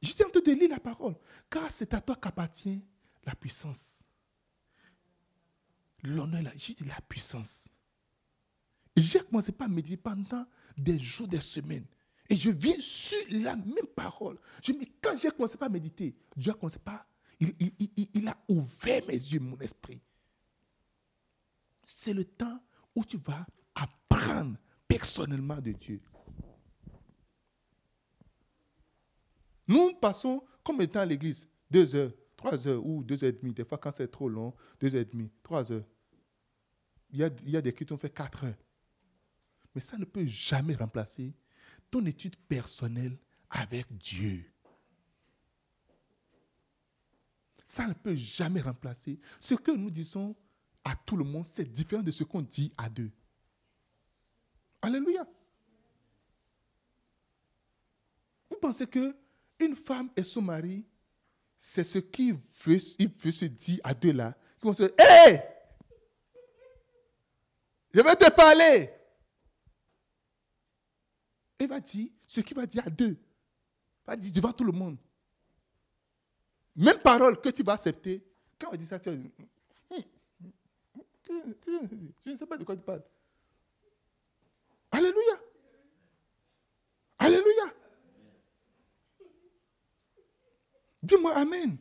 [0.00, 1.14] J'étais en train de lire la parole.
[1.48, 2.82] Car c'est à toi qu'appartient
[3.24, 4.02] la puissance.
[6.02, 7.68] L'honneur, j'ai dit la puissance.
[8.96, 10.44] J'ai commencé par méditer pendant
[10.76, 11.86] des jours, des semaines.
[12.28, 14.38] Et je viens sur la même parole.
[14.62, 17.06] Je me quand j'ai commencé à méditer, Dieu a commencé par.
[18.14, 20.00] Il, a ouvert mes yeux, mon esprit.
[21.84, 22.62] C'est le temps
[22.94, 24.56] où tu vas apprendre
[24.88, 26.00] personnellement de Dieu.
[29.66, 33.32] Nous passons combien de temps à l'église Deux heures, trois heures ou deux heures et
[33.32, 33.52] demie.
[33.54, 35.84] Des fois, quand c'est trop long, deux heures et demie, trois heures.
[37.10, 38.58] Il y a, il des qui ont fait quatre heures.
[39.74, 41.34] Mais ça ne peut jamais remplacer
[41.90, 43.18] ton étude personnelle
[43.50, 44.44] avec Dieu.
[47.74, 49.18] Ça ne peut jamais remplacer.
[49.40, 50.36] Ce que nous disons
[50.84, 53.10] à tout le monde, c'est différent de ce qu'on dit à deux.
[54.80, 55.26] Alléluia.
[58.48, 59.16] Vous pensez que
[59.58, 60.86] une femme et son mari,
[61.58, 62.34] c'est ce qu'il
[62.64, 62.78] veut,
[63.18, 64.36] veut se dire à deux là.
[64.62, 65.40] Ils vont se dire, hé,
[67.92, 68.88] je vais te parler.
[71.58, 73.16] Il va dire ce qu'il va dire à deux.
[73.16, 74.96] Il va dire devant tout le monde.
[76.76, 78.22] Même parole que tu vas accepter.
[78.58, 79.30] Quand on dit ça, tu vas dire,
[82.24, 83.02] je ne sais pas de quoi tu parles.
[84.90, 85.40] Alléluia.
[87.18, 87.74] Alléluia.
[91.02, 91.76] Dis-moi Amen.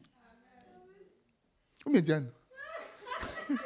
[1.86, 2.32] Ou bien Diane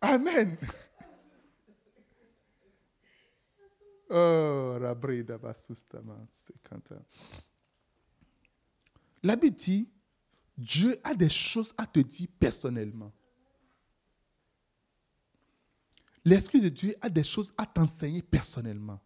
[0.00, 0.56] Amen.
[4.08, 6.54] Oh, Rabrida Basustama, c'est.
[9.26, 9.92] La Bible dit,
[10.56, 13.12] Dieu a des choses à te dire personnellement.
[16.24, 19.00] L'Esprit de Dieu a des choses à t'enseigner personnellement.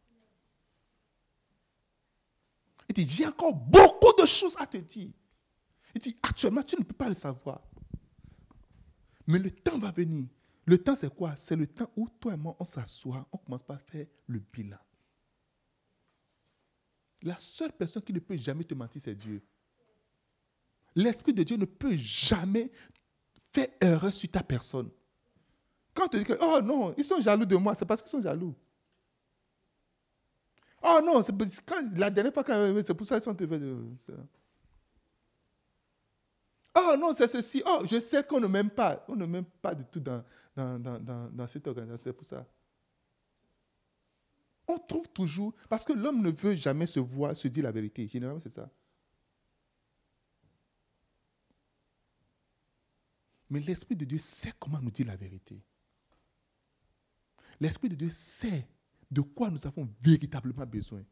[2.87, 5.11] Il dit, j'ai encore beaucoup de choses à te dire.
[5.95, 7.63] Il dit, actuellement, tu ne peux pas le savoir.
[9.27, 10.29] Mais le temps va venir.
[10.67, 11.35] Le temps, c'est quoi?
[11.35, 14.77] C'est le temps où toi et moi, on s'assoit, on commence par faire le bilan.
[17.23, 19.43] La seule personne qui ne peut jamais te mentir, c'est Dieu.
[20.95, 22.71] L'Esprit de Dieu ne peut jamais
[23.53, 24.91] faire erreur sur ta personne.
[25.95, 28.23] Quand tu dis que, oh non, ils sont jaloux de moi, c'est parce qu'ils sont
[28.23, 28.55] jaloux.
[30.83, 31.35] Oh non, c'est
[31.67, 32.45] quand, la dernière fois,
[32.83, 33.37] c'est pour ça qu'ils sont.
[36.75, 37.63] Oh non, c'est ceci.
[37.67, 39.05] Oh, je sais qu'on ne m'aime pas.
[39.09, 40.25] On ne m'aime pas du tout dans,
[40.57, 42.11] dans, dans, dans cette organisation.
[42.11, 42.47] C'est pour ça.
[44.67, 48.07] On trouve toujours, parce que l'homme ne veut jamais se voir, se dire la vérité.
[48.07, 48.71] Généralement, c'est ça.
[53.51, 55.61] Mais l'Esprit de Dieu sait comment nous dire la vérité.
[57.61, 58.67] L'Esprit de Dieu sait
[59.11, 61.03] de quoi nous avons véritablement besoin.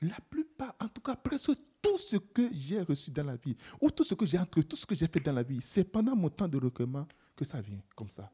[0.00, 3.90] La plupart, en tout cas presque tout ce que j'ai reçu dans la vie, ou
[3.90, 6.14] tout ce que j'ai entre, tout ce que j'ai fait dans la vie, c'est pendant
[6.14, 8.32] mon temps de recueillement que ça vient comme ça.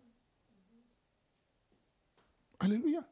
[2.58, 3.08] Alléluia.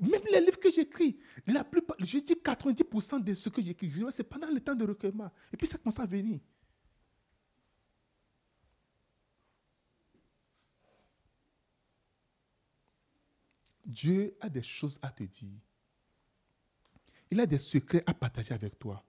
[0.00, 4.28] Même les livres que j'écris, la plupart, je dis 90% de ce que j'écris, c'est
[4.28, 5.30] pendant le temps de recueillement.
[5.52, 6.38] Et puis ça commence à venir.
[13.84, 15.58] Dieu a des choses à te dire.
[17.30, 19.02] Il a des secrets à partager avec toi.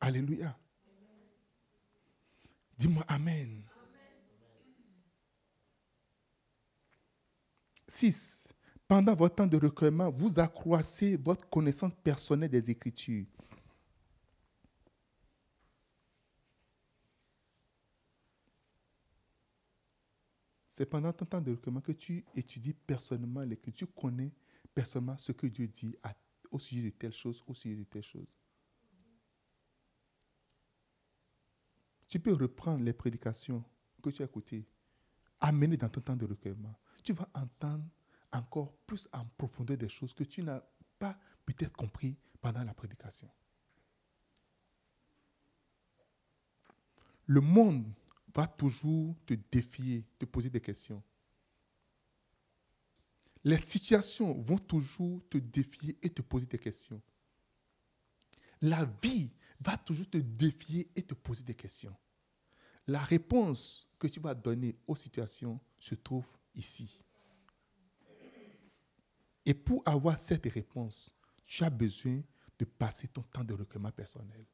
[0.00, 0.58] Alléluia.
[2.76, 3.62] Dis-moi Amen.
[7.88, 8.48] 6.
[8.88, 13.26] Pendant votre temps de recueillement, vous accroissez votre connaissance personnelle des Écritures.
[20.68, 24.32] C'est pendant ton temps de recueillement que tu étudies personnellement l'Écriture, tu connais
[24.74, 25.94] personnellement ce que Dieu dit
[26.50, 28.26] au sujet de telle chose, au sujet de telle chose.
[32.08, 33.64] Tu peux reprendre les prédications
[34.02, 34.66] que tu as écoutées,
[35.40, 37.84] amener dans ton temps de recueillement tu vas entendre
[38.32, 40.62] encore plus en profondeur des choses que tu n'as
[40.98, 43.28] pas peut-être compris pendant la prédication.
[47.26, 47.86] Le monde
[48.34, 51.02] va toujours te défier, te poser des questions.
[53.44, 57.00] Les situations vont toujours te défier et te poser des questions.
[58.60, 61.96] La vie va toujours te défier et te poser des questions.
[62.86, 67.00] La réponse que tu vas donner aux situations se trouve ici.
[69.44, 71.10] Et pour avoir cette réponse,
[71.44, 72.22] tu as besoin
[72.58, 74.46] de passer ton temps de recueillement personnel.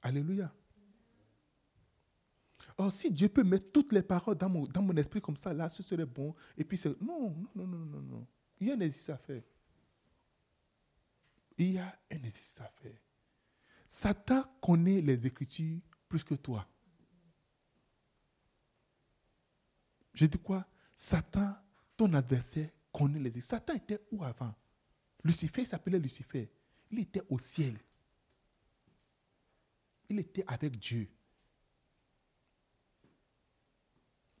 [0.00, 0.54] Alléluia.
[2.76, 5.52] Or, si Dieu peut mettre toutes les paroles dans mon, dans mon esprit comme ça,
[5.52, 6.34] là, ce serait bon.
[6.56, 7.00] Et puis, c'est.
[7.02, 8.26] Non, non, non, non, non, non.
[8.60, 9.42] Il y a un exercice à faire.
[11.56, 13.00] Il y a un exercice à faire.
[13.88, 16.68] Satan connaît les Écritures plus que toi.
[20.12, 20.66] Je dis quoi?
[20.94, 21.56] Satan,
[21.96, 23.48] ton adversaire, connaît les Écritures.
[23.48, 24.54] Satan était où avant?
[25.24, 26.52] Lucifer s'appelait Lucifer.
[26.90, 27.78] Il était au ciel.
[30.10, 31.10] Il était avec Dieu.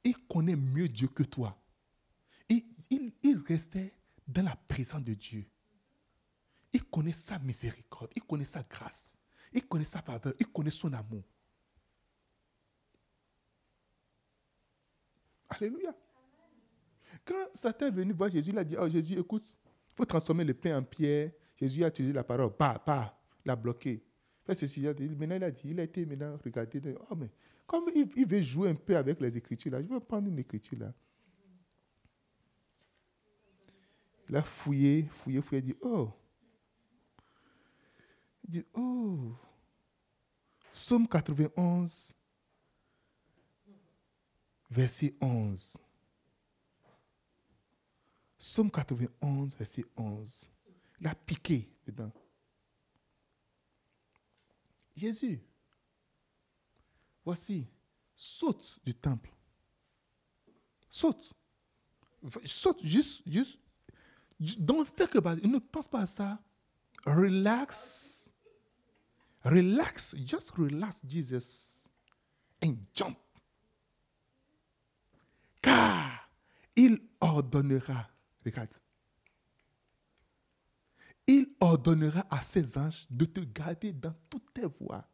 [0.04, 1.58] Il connaît mieux Dieu que toi.
[2.48, 2.64] Il,
[3.22, 3.94] il restait
[4.26, 5.46] dans la présence de Dieu.
[6.72, 9.16] Il connaît sa miséricorde, il connaît sa grâce,
[9.52, 11.22] il connaît sa faveur, il connaît son amour.
[15.48, 15.94] Alléluia.
[17.24, 19.42] Quand Satan est venu voir Jésus, il a dit, oh Jésus, écoute,
[19.90, 21.30] il faut transformer le pain en pierre.
[21.56, 24.02] Jésus a utilisé la parole, pas, pas, l'a bloqué.
[24.52, 26.80] ceci, maintenant il a dit, il a été maintenant regardé,
[27.10, 27.30] oh mais
[27.66, 30.78] comme il, veut jouer un peu avec les écritures là, je vais prendre une écriture
[30.78, 30.92] là.
[34.28, 36.10] Il a fouillé, fouillé, fouillé, dit, oh,
[38.48, 39.34] dit, oh,
[40.72, 42.14] Somme 91,
[44.70, 45.76] verset 11.
[48.36, 50.50] Somme 91, verset 11.
[51.00, 52.12] Il a piqué dedans.
[54.96, 55.40] Jésus,
[57.24, 57.66] voici,
[58.14, 59.30] saute du temple.
[60.88, 61.32] Saute.
[62.44, 63.60] Saute juste, juste.
[64.40, 65.44] Don't think about it.
[65.44, 66.38] Ne pense pas à ça.
[67.04, 68.17] Relax.
[69.44, 70.14] Relax.
[70.24, 71.88] Just relax, Jesus.
[72.62, 73.18] And jump.
[75.62, 76.30] Car
[76.76, 78.08] il ordonnera.
[78.44, 78.70] Regarde.
[81.26, 85.06] Il ordonnera à ses anges de te garder dans toutes tes voies.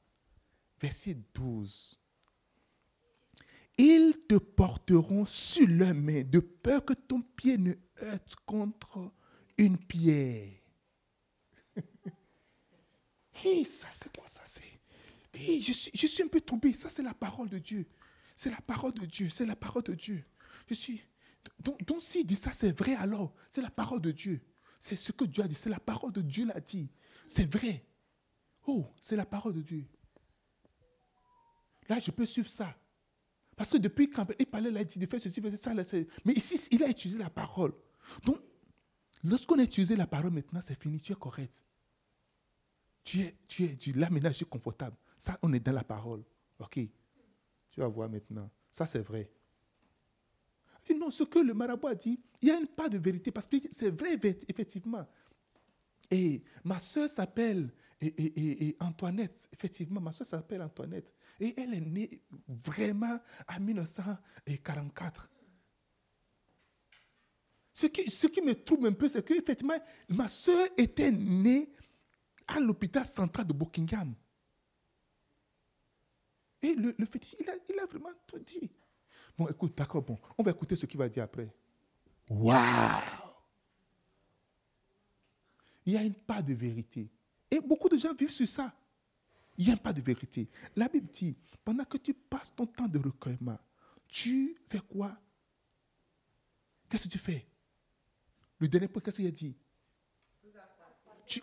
[0.81, 1.99] Verset 12.
[3.77, 9.12] Ils te porteront sur leurs mains de peur que ton pied ne heurte contre
[9.59, 10.53] une pierre.
[13.43, 14.62] Hey, ça c'est quoi ça c'est?
[15.35, 16.72] Hey, je, suis, je suis un peu troublé.
[16.72, 17.87] Ça c'est la parole de Dieu.
[18.37, 19.28] C'est la parole de Dieu.
[19.28, 20.24] C'est la parole de Dieu.
[20.68, 21.03] Je suis.
[21.61, 23.35] Donc, s'il dit ça, c'est vrai alors.
[23.49, 24.41] C'est la parole de Dieu.
[24.80, 25.55] C'est ce que Dieu a dit.
[25.55, 26.91] C'est la parole de Dieu l'a dit.
[27.26, 27.85] C'est vrai.
[28.66, 29.85] Oh, c'est la parole de Dieu.
[31.89, 32.74] Là, je peux suivre ça.
[33.57, 35.72] Parce que depuis quand il parlait, il a dit de faire ceci, faire ça.
[36.24, 37.72] mais ici, il a utilisé la parole.
[38.24, 38.41] Donc,
[39.22, 41.53] lorsqu'on a utilisé la parole maintenant, c'est fini, tu es correct.
[43.05, 44.96] Tu es, tu es, confortable.
[45.18, 46.24] Ça, on est dans la parole.
[46.59, 46.80] OK.
[47.70, 48.50] Tu vas voir maintenant.
[48.70, 49.30] Ça, c'est vrai.
[50.96, 53.46] Non, ce que le marabout a dit, il y a une part de vérité parce
[53.46, 55.07] que c'est vrai, effectivement.
[56.11, 59.48] Et ma soeur s'appelle et, Antoinette.
[59.52, 61.12] Effectivement, ma soeur s'appelle Antoinette.
[61.40, 65.30] Et elle est née vraiment en 1944.
[67.72, 69.78] Ce qui, ce qui me trouble un peu, c'est qu'effectivement,
[70.09, 71.72] ma soeur était née
[72.47, 74.14] à l'hôpital central de Buckingham.
[76.62, 77.07] Et le, le
[77.38, 78.70] il a, a vraiment tout dit.
[79.36, 81.53] Bon, écoute, d'accord, bon, on va écouter ce qu'il va dire après.
[82.30, 83.03] Waouh!
[85.86, 87.11] Il y a une part de vérité.
[87.51, 88.74] Et beaucoup de gens vivent sur ça.
[89.59, 90.49] Il n'y a pas de vérité.
[90.74, 93.59] La Bible dit, pendant que tu passes ton temps de recueillement,
[94.09, 95.16] tu fais quoi?
[96.88, 97.47] Qu'est-ce que tu fais?
[98.59, 99.55] Le dernier point, qu'est-ce qu'il a dit?
[101.26, 101.42] Tu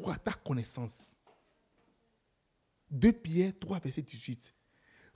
[0.00, 1.14] accrois ta connaissance.
[2.90, 4.54] 2 Pierre 3, verset 18.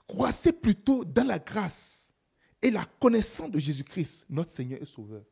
[0.07, 2.13] Croissez plutôt dans la grâce
[2.61, 5.23] et la connaissance de Jésus-Christ, notre Seigneur et Sauveur.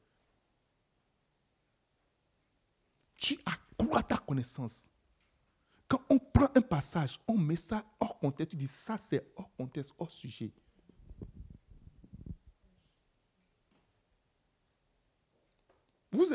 [3.16, 4.90] Tu accrois ta connaissance.
[5.88, 9.54] Quand on prend un passage, on met ça hors contexte, tu dis ça c'est hors
[9.56, 10.52] contexte, hors sujet.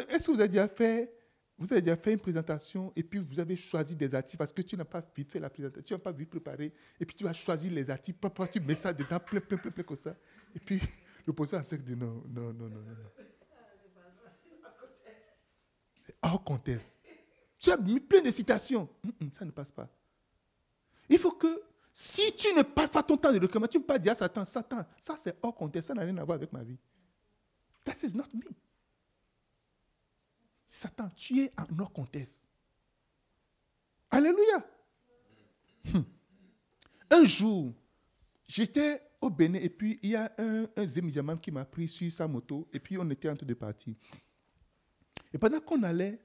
[0.09, 1.18] Est-ce que vous avez déjà fait
[1.59, 4.63] vous avez déjà fait une présentation et puis vous avez choisi des articles parce que
[4.63, 7.25] tu n'as pas vite fait la présentation, tu n'as pas vite préparé et puis tu
[7.25, 8.19] vas choisir les articles,
[8.51, 10.17] tu mets ça dedans, plein, plein, plein, plein comme ça.
[10.55, 10.81] Et puis
[11.27, 13.25] le professeur a dit non, non, non, non, non.
[16.23, 16.97] Hors contexte.
[17.59, 18.89] Tu as mis plein de citations.
[19.33, 19.89] ça ne passe pas.
[21.09, 23.89] Il faut que, si tu ne passes pas ton temps de recueillement, tu ne peux
[23.89, 26.53] pas dire à Satan, Satan, ça c'est hors contexte, ça n'a rien à voir avec
[26.53, 26.79] ma vie.
[27.85, 28.45] That is not me.
[30.71, 32.47] Satan, tu es en hors contexte.
[34.11, 34.67] Alléluia.
[35.87, 36.03] Hmm.
[37.11, 37.73] Un jour,
[38.47, 42.29] j'étais au Bénin et puis il y a un, un qui m'a pris sur sa
[42.29, 43.95] moto et puis on était en train de partir.
[45.33, 46.21] Et pendant qu'on allait,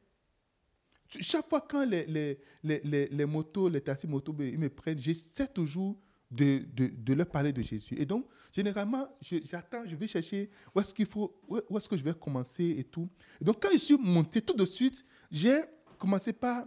[1.08, 5.48] chaque fois quand les, les, les, les motos, les taxis motos, ils me prennent, j'essaie
[5.48, 5.98] toujours
[6.34, 7.96] de, de, de, leur parler de Jésus.
[7.98, 12.04] Et donc, généralement, j'attends, je, vais chercher où est-ce qu'il faut, où est-ce que je
[12.04, 13.08] vais commencer et tout.
[13.40, 15.62] Et donc, quand je suis monté tout de suite, j'ai
[15.98, 16.66] commencé par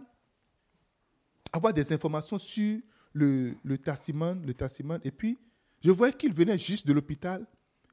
[1.51, 2.79] avoir des informations sur
[3.13, 3.77] le, le
[4.43, 4.99] le taximan.
[5.03, 5.37] Et puis,
[5.83, 7.45] je voyais qu'il venait juste de l'hôpital.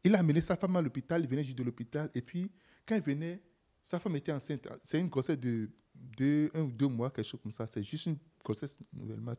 [0.05, 2.11] Il a amené sa femme à l'hôpital, il venait juste de l'hôpital.
[2.15, 2.51] Et puis,
[2.87, 3.43] quand il venait,
[3.85, 4.69] sa femme était enceinte.
[4.83, 7.67] C'est une grossesse de deux, un ou deux mois, quelque chose comme ça.
[7.67, 9.33] C'est juste une grossesse nouvellement.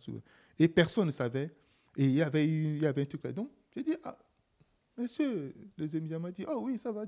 [0.60, 1.56] Et personne ne savait.
[1.98, 3.32] Et il y avait, il y avait un truc là.
[3.32, 4.18] Donc, j'ai dit, ah,
[4.98, 7.06] monsieur, les amis m'a dit, oh oui, ça va.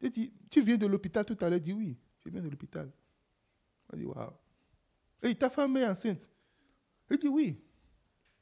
[0.00, 1.58] J'ai dit, tu viens de l'hôpital tout à l'heure?
[1.58, 2.90] Il dit, oui, je viens de l'hôpital.
[3.92, 4.32] Il dit, waouh.
[5.22, 6.28] Et ta femme est enceinte?
[7.10, 7.60] Il dit, oui.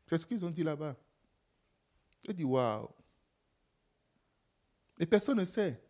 [0.06, 0.96] C'est ce qu'ils ont dit là-bas.
[2.26, 2.88] J'ai dit, waouh.
[4.98, 5.82] Et personne ne sait.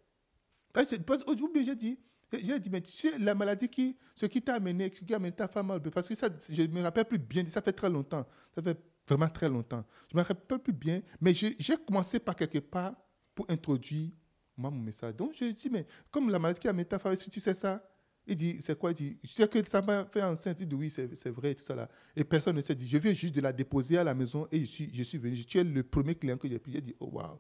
[1.26, 1.98] Aujourd'hui, j'ai dit,
[2.32, 5.16] j'ai dit, mais tu sais, la maladie qui, ce qui t'a amené, ce qui a
[5.16, 7.90] amené ta femme, parce que ça, je ne me rappelle plus bien, ça fait très
[7.90, 8.26] longtemps.
[8.54, 8.78] Ça fait
[9.11, 9.84] vraiment très longtemps.
[10.08, 12.94] Je ne me rappelle plus bien, mais j'ai commencé par quelque part
[13.34, 14.11] pour introduire
[14.56, 15.16] moi, mon message.
[15.16, 17.82] Donc, je dis, mais comme la maladie qui a femme, si tu sais ça,
[18.26, 18.90] il dit, c'est quoi?
[18.90, 20.61] Il dit, tu sais que ça m'a fait enceinte.
[20.61, 21.88] Il dit, oui, c'est vrai, tout ça là.
[22.14, 24.61] Et personne ne s'est dit, je viens juste de la déposer à la maison et
[24.61, 25.34] je suis, je suis venu.
[25.44, 26.72] Tu es le premier client que j'ai pris.
[26.72, 27.38] J'ai dit, oh, waouh.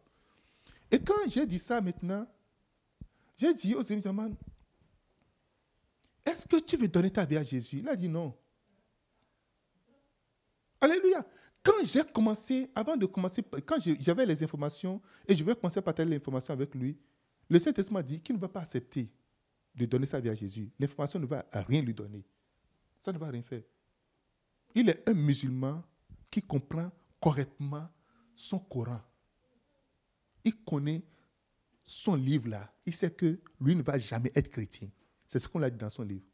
[0.90, 2.26] Et quand j'ai dit ça maintenant,
[3.36, 4.02] j'ai dit aux amis,
[6.24, 7.78] est-ce que tu veux donner ta vie à Jésus?
[7.78, 8.34] Il a dit non.
[10.80, 11.24] Alléluia.
[11.62, 15.82] Quand j'ai commencé, avant de commencer, quand j'avais les informations et je vais commencer à
[15.82, 16.96] partager l'information avec lui,
[17.48, 19.10] Le Saint-Testament dit qu'il ne va pas accepter
[19.74, 20.70] de donner sa vie à Jésus.
[20.78, 22.24] L'information ne va rien lui donner.
[22.98, 23.62] Ça ne va rien faire.
[24.74, 25.82] Il est un musulman
[26.30, 26.90] qui comprend
[27.20, 27.88] correctement
[28.34, 29.00] son Coran.
[30.44, 31.02] Il connaît
[31.84, 32.72] son livre là.
[32.86, 34.88] Il sait que lui ne va jamais être chrétien.
[35.26, 36.24] C'est ce qu'on a dit dans son livre.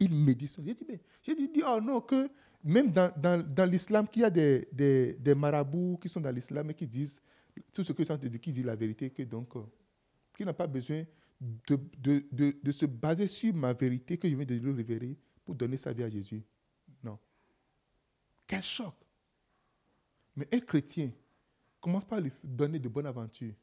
[0.00, 0.56] Il médite.
[0.64, 2.28] J'ai dit, mais, j'ai dit, oh non, que
[2.64, 7.20] même dans, l'islam, qu'il y a des, marabouts qui sont dans l'islam et qui disent
[7.72, 9.62] tout ce que ça qui dit la vérité, que donc, euh,
[10.34, 11.04] qui n'a pas besoin
[11.40, 15.16] de, de, de, de, se baser sur ma vérité que je viens de lui révéler
[15.44, 16.42] pour donner sa vie à Jésus.
[17.02, 17.18] Non.
[18.46, 18.94] Quel choc.
[20.34, 21.12] Mais un chrétien
[21.80, 23.54] commence par lui donner de bonnes aventures.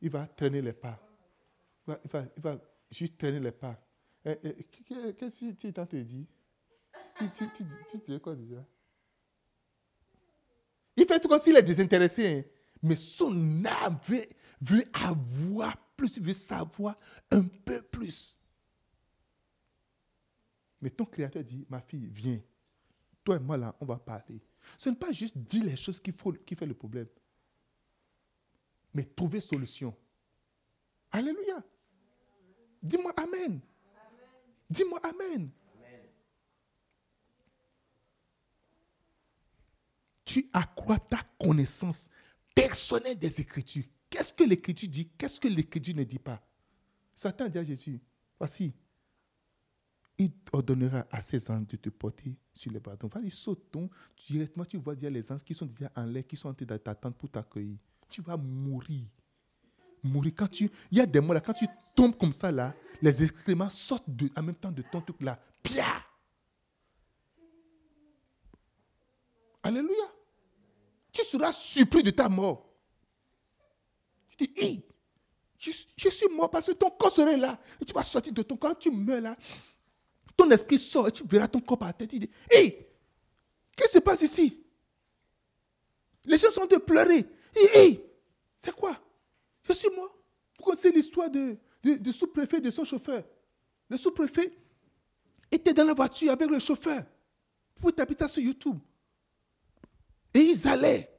[0.00, 1.00] Il va traîner les pas.
[1.86, 3.80] Il va, il va, juste traîner les pas.
[4.24, 6.33] Qu'est-ce que tu te dit Tu, tu, tu,
[7.16, 8.64] tu dis quoi déjà?
[10.96, 12.26] Il fait tout comme s'il est désintéressé.
[12.26, 12.44] Hein.
[12.82, 14.26] Mais son âme veut,
[14.60, 16.94] veut avoir plus, veut savoir
[17.30, 18.36] un peu plus.
[20.80, 22.40] Mais ton créateur dit, ma fille, viens.
[23.24, 24.40] Toi et moi, là, on va parler.
[24.76, 27.08] Ce n'est pas juste dire les choses qui, faut, qui fait le problème,
[28.92, 29.96] mais trouver solution.
[31.10, 31.62] Alléluia.
[32.82, 33.60] Dis-moi Amen.
[34.68, 35.50] Dis-moi Amen.
[40.34, 42.08] Tu accrois ta connaissance
[42.56, 43.84] personnelle des Écritures.
[44.10, 45.08] Qu'est-ce que l'Écriture dit?
[45.16, 46.42] Qu'est-ce que l'Écriture ne dit pas?
[47.14, 48.00] Satan dit à Jésus,
[48.36, 48.74] voici,
[50.18, 52.96] il ordonnera à ses anges de te porter sur les bras.
[52.96, 53.62] Donc, vas-y, saute
[54.26, 56.66] directement, tu vois déjà les anges qui sont déjà en l'air, qui sont en train
[56.66, 57.78] d'attendre pour t'accueillir.
[58.08, 59.06] Tu vas mourir.
[60.02, 60.32] Mourir.
[60.36, 63.22] Quand tu, il y a des mots là, quand tu tombes comme ça là, les
[63.22, 65.38] excréments sortent en même temps de ton truc là.
[65.62, 65.86] Pia!
[69.62, 70.13] Alléluia.
[71.34, 72.64] Tu seras surpris de ta mort.
[74.38, 74.86] Tu dis, hey,
[75.58, 77.58] je, suis mort parce que ton corps serait là.
[77.80, 79.36] Et tu vas sortir de ton corps, tu meurs là.
[80.36, 82.10] Ton esprit sort et tu verras ton corps par tête.
[82.10, 82.88] Tu dis, hé,
[83.74, 84.64] qu'est-ce qui se passe ici?
[86.24, 87.26] Les gens sont en train de pleurer.
[87.56, 88.16] Hé, hé,
[88.56, 88.96] c'est quoi?
[89.68, 90.16] Je suis moi.
[90.56, 93.24] Vous connaissez l'histoire de, de, sous-préfet de son chauffeur.
[93.88, 94.56] Le sous-préfet
[95.50, 97.02] était dans la voiture avec le chauffeur.
[97.74, 98.78] Vous pouvez taper ça sur YouTube.
[100.32, 101.10] Et ils allaient.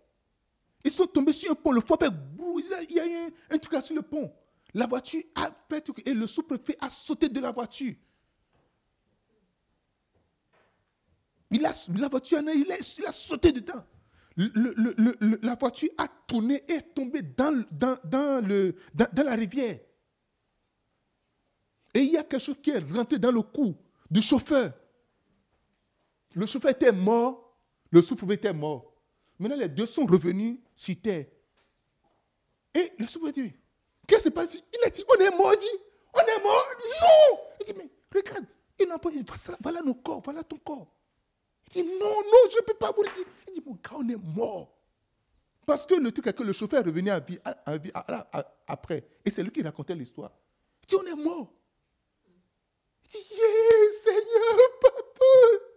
[0.86, 1.72] Ils sont tombés sur un pont.
[1.72, 2.12] Le fond fait
[2.90, 4.32] Il y a eu un, truc là sur le pont.
[4.76, 5.50] La voiture a
[6.06, 7.96] et le sous-préfet a sauté de la voiture.
[11.50, 13.84] Il a, la voiture, il a, sauté dedans.
[15.42, 19.80] La voiture a tourné et est tombée dans, dans, dans, le, dans, la rivière.
[21.94, 23.76] Et il y a quelque chose qui est rentré dans le cou
[24.12, 24.74] du chauffeur.
[26.36, 27.58] Le chauffeur était mort,
[27.90, 28.94] le sous était mort.
[29.40, 31.26] Maintenant, les deux sont revenus sur terre.
[32.74, 33.54] Et le sous dit,
[34.06, 34.54] qu'est-ce qui se passe?
[34.54, 35.80] Il a dit, on est mort, il dit,
[36.14, 36.68] on est mort.
[37.02, 38.46] Non Il dit, mais regarde,
[38.80, 39.26] il n'a pas dit,
[39.62, 40.88] voilà nos corps, voilà ton corps.
[41.68, 43.12] Il dit, non, non, je ne peux pas mourir.
[43.48, 44.72] Il dit, mon gars, on est mort.
[45.66, 47.92] Parce que le truc que le chauffeur est revenu à vie, à vie
[48.68, 49.04] après.
[49.24, 50.32] Et c'est lui qui racontait l'histoire.
[50.84, 51.52] Il dit, on est mort.
[53.06, 55.26] Il dit, yeah, Seigneur, papa,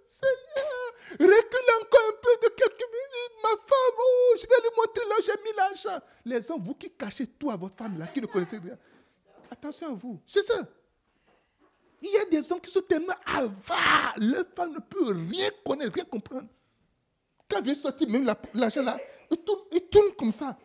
[0.06, 3.17] Seigneur, recule encore un peu de quelques minutes.
[3.42, 6.04] Ma femme, oh, je vais lui montrer là j'ai mis l'argent.
[6.24, 8.76] Les hommes, vous qui cachez tout à votre femme là, qui ne connaissez rien.
[9.50, 10.20] Attention à vous.
[10.26, 10.66] C'est ça.
[12.02, 15.92] Il y a des hommes qui sont tellement avares, leur femme ne peut rien connaître,
[15.94, 16.48] rien comprendre.
[17.48, 18.98] Quand vient sortir même l'argent là,
[19.30, 20.56] il tourne, il tourne comme ça.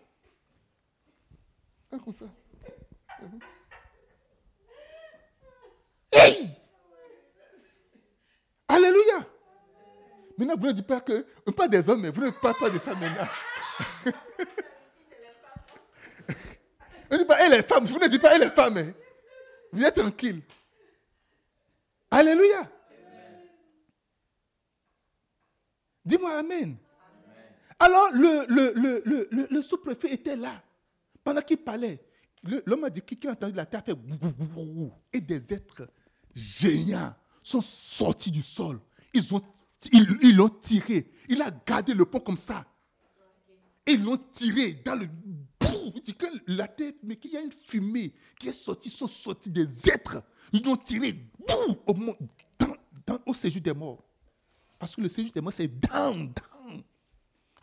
[1.90, 2.26] Comme ça.
[6.12, 6.50] Hey!
[8.68, 9.33] Alléluia!
[10.38, 11.26] Maintenant, vous ne dites pas que,
[11.56, 13.28] pas des hommes, mais vous ne parlez pas de ça maintenant.
[17.10, 18.78] vous ne dites pas, elle est femme, vous ne dites pas, elle est femme.
[18.78, 18.94] Hein.
[19.72, 20.42] Vous êtes tranquille.
[22.10, 22.70] Alléluia.
[26.06, 26.78] Dis-moi Amen.
[27.80, 30.62] Alors, le, le, le, le sous-préfet était là.
[31.24, 32.04] Pendant qu'il parlait,
[32.66, 33.96] l'homme a dit qu'il a entendu la terre faire
[35.12, 35.88] et des êtres
[36.36, 38.80] géants sont sortis du sol.
[39.14, 39.42] Ils ont
[39.92, 41.12] ils l'ont tiré.
[41.30, 42.66] Il a gardé le pont comme ça.
[43.86, 45.08] Et ils l'ont tiré dans le
[45.96, 49.08] il dit que la tête, mais qu'il y a une fumée qui est sortie, sont
[49.08, 50.24] sortis des êtres.
[50.52, 51.30] Ils l'ont tiré
[51.88, 51.94] au,
[52.58, 54.04] dans, au séjour des morts.
[54.80, 56.84] Parce que le séjour des morts, c'est down, down.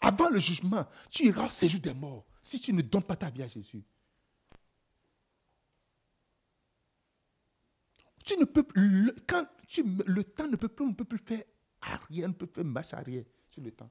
[0.01, 3.31] Avant le jugement, tu iras au séjour des morts si tu ne donnes pas ta
[3.31, 3.83] vie à Jésus.
[8.25, 8.65] Tu ne peux
[9.27, 11.43] quand tu, le temps ne peut plus, on ne peut plus faire
[11.81, 13.91] arrière, on ne peut faire marche arrière sur le temps.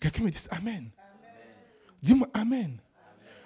[0.00, 0.90] Quelqu'un me dit Amen.
[2.02, 2.80] Dis-moi Amen.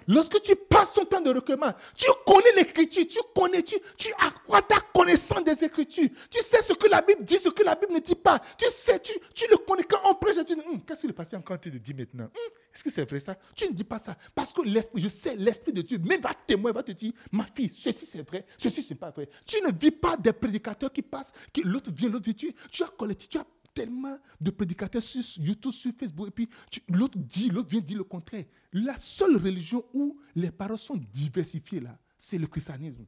[0.07, 4.61] Lorsque tu passes ton temps de recueillement, tu connais l'écriture, tu connais, tu, tu accrois
[4.61, 6.09] ta connaissance des écritures.
[6.29, 8.39] Tu sais ce que la Bible dit, ce que la Bible ne dit pas.
[8.57, 10.35] Tu sais, tu, tu le connais quand on prêche.
[10.45, 12.23] Tu dis, hum, qu'est-ce que le est encore de dire maintenant?
[12.25, 13.35] Hum, Est-ce que c'est vrai ça?
[13.53, 14.15] Tu ne dis pas ça.
[14.33, 17.45] Parce que l'esprit, je sais, l'esprit de Dieu, même va témoigner, va te dire, ma
[17.53, 19.27] fille, ceci c'est vrai, ceci c'est pas vrai.
[19.45, 22.33] Tu ne vis pas des prédicateurs qui passent, qui l'autre vient, l'autre vient.
[22.33, 23.45] Tu, tu as collecté, tu as
[23.77, 26.49] tellement de prédicateurs sur YouTube, sur Facebook, et puis
[26.89, 28.45] l'autre dit, l'autre vient dire le contraire.
[28.73, 33.05] La seule religion où les paroles sont diversifiées, là, c'est le christianisme.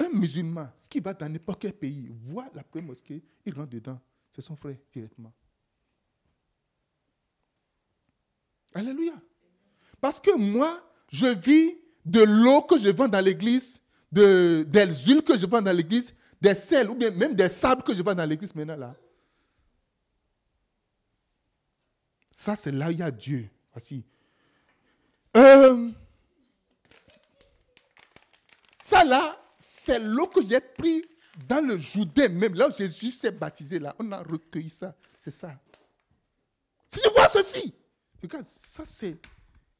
[0.00, 3.98] Un musulman qui va dans n'importe quel pays, voit la première mosquée, il rentre dedans.
[4.30, 5.32] C'est son frère directement.
[8.74, 9.14] Alléluia.
[9.98, 13.80] Parce que moi, je vis de l'eau que je vends dans l'église,
[14.12, 17.82] de, des huiles que je vends dans l'église, des sels ou bien même des sables
[17.82, 18.94] que je vois dans l'église maintenant là.
[22.32, 23.50] Ça, c'est là où il y a Dieu.
[23.72, 24.04] Voici.
[25.36, 25.90] Euh,
[28.80, 31.04] ça là, c'est l'eau que j'ai pris
[31.48, 33.94] dans le Jourdain même, là où Jésus s'est baptisé là.
[33.98, 34.94] On a recueilli ça.
[35.18, 35.58] C'est ça.
[36.86, 37.74] Si tu vois ceci,
[38.22, 39.18] regarde, ça c'est.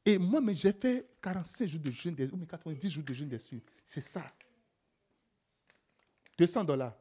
[0.05, 3.61] Et moi, mais j'ai fait 45 jours de jeûne, ou 90 jours de jeûne dessus.
[3.83, 4.23] C'est ça.
[6.39, 6.95] 200 dollars.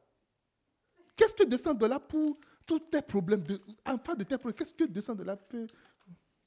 [1.16, 4.84] Qu'est-ce que 200 dollars pour tous tes problèmes de, Enfin, de tes problèmes, qu'est-ce que
[4.84, 5.66] 200 dollars peut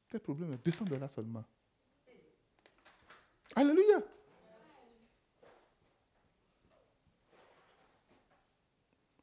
[0.10, 1.46] tes problèmes 200 dollars seulement?
[3.56, 4.04] Alléluia.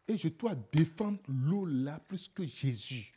[0.07, 3.13] Et je dois défendre l'eau là plus que Jésus.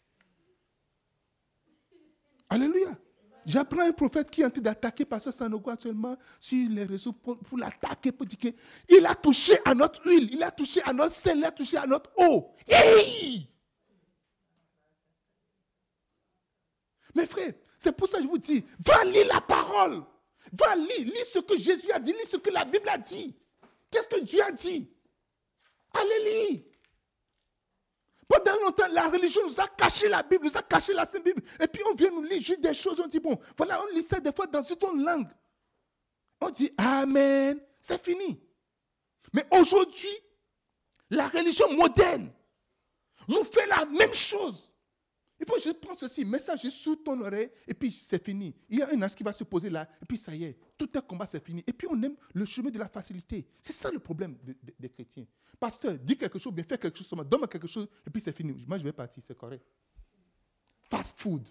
[2.50, 2.98] Alléluia.
[3.46, 7.38] J'apprends un prophète qui est en train d'attaquer Pasteur Sanogo actuellement sur les réseaux pour,
[7.58, 11.38] l'attaquer, pour dire qu'il a touché à notre huile, il a touché à notre sel,
[11.40, 12.54] il a touché à notre eau.
[17.16, 20.04] Mes frères, c'est pour ça que je vous dis, va lire la parole.
[20.54, 23.36] Va lire, lis ce que Jésus a dit, lis ce que la Bible a dit.
[23.90, 24.90] Qu'est-ce que Dieu a dit?
[25.94, 26.62] Allez lire.
[28.32, 31.42] Pendant longtemps, la religion nous a caché la Bible, nous a caché la Sainte Bible.
[31.60, 34.02] Et puis on vient nous lire juste des choses, on dit, bon, voilà, on lit
[34.02, 35.28] ça des fois dans une autre langue.
[36.40, 38.42] On dit, Amen, c'est fini.
[39.34, 40.18] Mais aujourd'hui,
[41.10, 42.32] la religion moderne
[43.28, 44.71] nous fait la même chose.
[45.42, 48.54] Il faut juste prendre ceci, mets ça juste sous ton oreille, et puis c'est fini.
[48.70, 50.56] Il y a un ange qui va se poser là, et puis ça y est,
[50.78, 51.64] tout un combat, c'est fini.
[51.66, 53.48] Et puis on aime le chemin de la facilité.
[53.60, 54.38] C'est ça le problème
[54.80, 55.26] des chrétiens.
[55.60, 58.54] Pasteur, dis quelque chose, bien fais quelque chose, donne-moi quelque chose, et puis c'est fini.
[58.68, 59.66] Moi, je vais partir, c'est correct.
[60.84, 61.50] Fast food.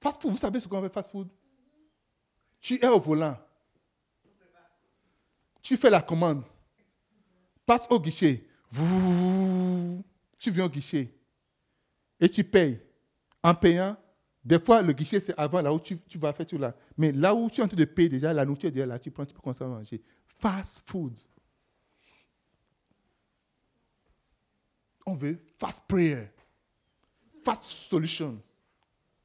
[0.00, 1.28] Fast food, vous savez ce qu'on fait fast food?
[2.60, 3.36] Tu es au volant.
[5.60, 6.44] Tu fais la commande.
[7.66, 8.46] Passe au guichet.
[10.38, 11.12] Tu viens au guichet
[12.24, 12.80] et tu payes.
[13.42, 13.96] En payant,
[14.42, 16.74] des fois, le guichet, c'est avant, là où tu, vas faire tout là.
[16.96, 19.10] Mais là où tu es en train de payer déjà, la nourriture déjà là, tu
[19.10, 20.02] prends, tu peux commencer à manger.
[20.26, 21.18] Fast food.
[25.04, 26.30] On veut fast prayer.
[27.44, 28.40] Fast solution.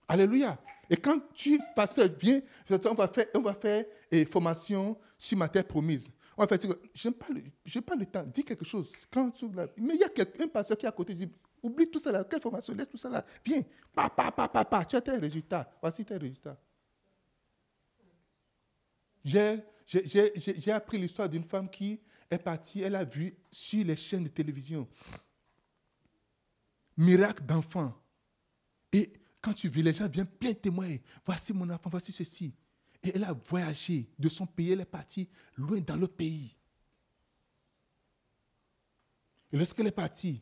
[0.05, 0.59] Alléluia.
[0.89, 5.47] Et quand tu, pasteur, viens, on va faire, on va faire une formation sur ma
[5.47, 6.11] terre promise.
[6.35, 8.25] On va faire, je n'ai pas, le temps.
[8.25, 8.91] Dis quelque chose.
[9.77, 11.29] Mais il y a un pasteur qui est à côté, dit,
[11.61, 12.23] Oublie tout ça là.
[12.23, 12.73] Quelle formation?
[12.73, 13.25] Laisse tout ça là.
[13.45, 13.63] Viens.
[13.93, 14.85] Pa, pa, pa, pa, pa.
[14.85, 15.69] Tu as tes résultats.
[15.81, 16.57] Voici tes résultats.
[19.23, 21.99] J'ai appris l'histoire d'une femme qui
[22.29, 24.87] est partie, elle a vu sur les chaînes de télévision
[26.95, 27.93] miracle d'enfant.
[28.91, 31.01] Et quand tu vis, les gens viennent plein témoigner.
[31.25, 32.53] Voici mon enfant, voici ceci.
[33.01, 36.55] Et elle a voyagé de son pays, elle est partie loin dans l'autre pays.
[39.51, 40.41] Et lorsqu'elle est partie,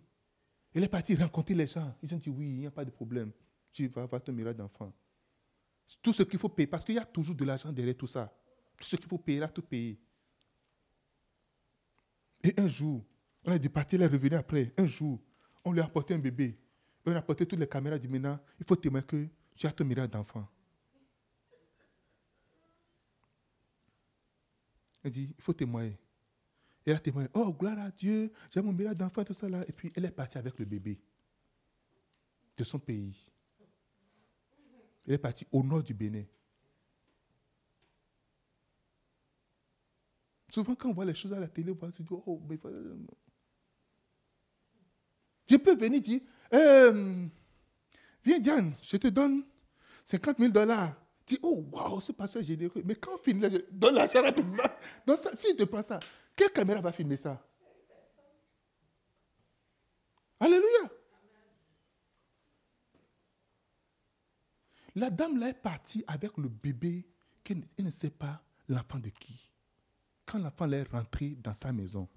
[0.78, 1.92] elle est partie rencontrer les gens.
[2.04, 3.32] Ils ont dit oui, il n'y a pas de problème.
[3.72, 4.94] Tu vas avoir ton miracle d'enfant.
[6.04, 8.32] Tout ce qu'il faut payer, parce qu'il y a toujours de l'argent derrière tout ça.
[8.78, 10.00] Tout ce qu'il faut payer, là, tout payer.
[12.44, 13.04] Et un jour,
[13.44, 14.72] on a partir, elle est revenue après.
[14.78, 15.20] Un jour,
[15.66, 16.60] on lui a apporté un bébé.
[17.06, 18.40] On a apporté toutes les caméras du maintenant.
[18.60, 20.48] Il faut témoigner que tu as ton miracle d'enfant.
[25.04, 25.98] Elle dit, il faut témoigner.
[26.88, 29.62] Elle a témoigné, oh, gloire à Dieu, j'ai mon miracle d'enfant, tout ça là.
[29.68, 30.98] Et puis elle est partie avec le bébé
[32.56, 33.14] de son pays.
[35.06, 36.24] Elle est partie au nord du Bénin.
[40.50, 42.58] Souvent, quand on voit les choses à la télé, on voit, se dire, oh, mais...
[45.50, 46.22] Je peux venir dire,
[46.54, 47.28] euh,
[48.24, 49.44] viens Diane, je te donne
[50.06, 50.96] 50 000 dollars.
[51.26, 52.82] Dis, oh, waouh, ce pasteur généreux.
[52.86, 54.64] Mais quand on finit, je donne l'argent rapidement.
[55.06, 56.00] Donc, ça, si je te prends ça,
[56.38, 57.44] quelle caméra va filmer ça?
[60.40, 60.92] Alléluia.
[64.96, 67.08] La dame là est partie avec le bébé
[67.44, 69.50] qu'elle ne sait pas l'enfant de qui.
[70.26, 72.08] Quand l'enfant est rentré dans sa maison,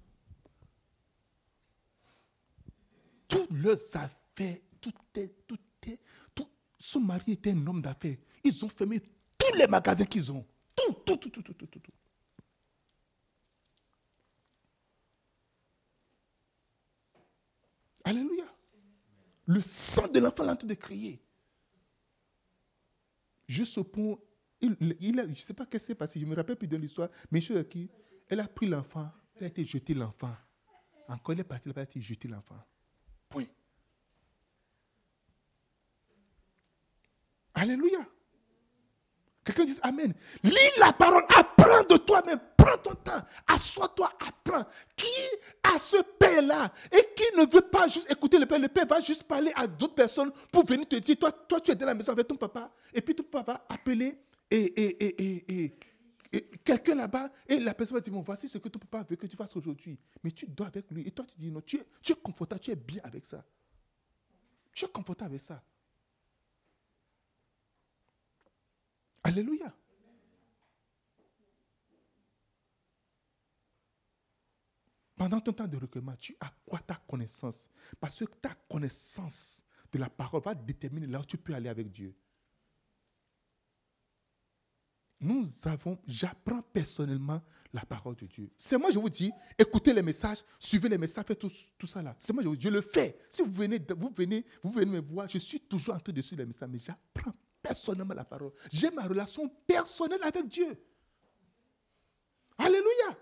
[3.27, 5.57] toutes leurs affaires, tout est, tout
[5.87, 5.99] est,
[6.35, 6.47] tout,
[6.77, 8.17] son mari était un homme d'affaires.
[8.43, 10.45] Ils ont fermé tous les magasins qu'ils ont.
[10.75, 11.91] Tout, tout, tout, tout, tout, tout, tout.
[18.03, 18.45] Alléluia.
[19.47, 21.21] Le sang de l'enfant train de crier.
[23.47, 24.17] Juste au point,
[24.61, 26.77] il, je ne sais pas ce qui s'est passé, je ne me rappelle plus de
[26.77, 27.89] l'histoire, mais je qui,
[28.29, 30.33] elle a pris l'enfant, elle a été jetée l'enfant.
[31.07, 32.55] Encore, elle est partie, elle a été jetée l'enfant.
[33.27, 33.47] Point.
[37.53, 37.99] Alléluia.
[39.43, 40.13] Quelqu'un dit Amen.
[40.43, 44.63] Lis la parole, apprends de toi-même, prends ton temps, assois-toi, apprends.
[44.95, 45.05] Qui
[45.63, 48.99] a ce Père-là et qui ne veut pas juste écouter le Père Le Père va
[48.99, 51.95] juste parler à d'autres personnes pour venir te dire toi, toi, tu es dans la
[51.95, 54.17] maison avec ton papa, et puis ton papa va appeler
[54.49, 55.77] et, et, et,
[56.33, 59.15] et quelqu'un là-bas, et la personne va dire bon, Voici ce que ton papa veut
[59.15, 59.97] que tu fasses aujourd'hui.
[60.23, 61.05] Mais tu dois avec lui.
[61.07, 63.43] Et toi, tu dis Non, tu es, tu es confortable, tu es bien avec ça.
[64.73, 65.61] Tu es confortable avec ça.
[69.23, 69.73] Alléluia.
[75.21, 77.69] Pendant ton temps de recueillement, tu accrois ta connaissance?
[77.99, 81.91] Parce que ta connaissance de la parole va déterminer là où tu peux aller avec
[81.91, 82.15] Dieu.
[85.19, 87.39] Nous avons, j'apprends personnellement
[87.71, 88.49] la parole de Dieu.
[88.57, 92.15] C'est moi, je vous dis, écoutez les messages, suivez les messages, faites tout, ça là.
[92.17, 93.19] C'est moi, je, je, le fais.
[93.29, 96.21] Si vous venez, vous venez, vous venez me voir, je suis toujours en train de
[96.23, 98.53] suivre les messages, mais j'apprends personnellement la parole.
[98.71, 100.83] J'ai ma relation personnelle avec Dieu.
[102.57, 103.15] Alléluia.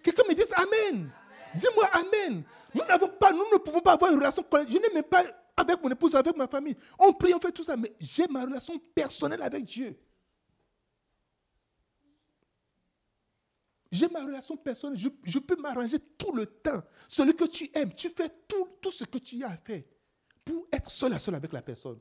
[0.00, 1.10] Quelqu'un me dise Amen.
[1.54, 2.44] Dis-moi Amen.
[2.74, 4.44] Nous n'avons pas, nous ne pouvons pas avoir une relation.
[4.52, 5.24] Je n'ai même pas
[5.56, 6.76] avec mon épouse, avec ma famille.
[6.98, 9.96] On prie, on fait tout ça, mais j'ai ma relation personnelle avec Dieu.
[13.92, 14.98] J'ai ma relation personnelle.
[14.98, 16.82] Je, peux m'arranger tout le temps.
[17.06, 19.84] Celui que tu aimes, tu fais tout, tout ce que tu as à faire
[20.44, 22.00] pour être seul à seul avec la personne.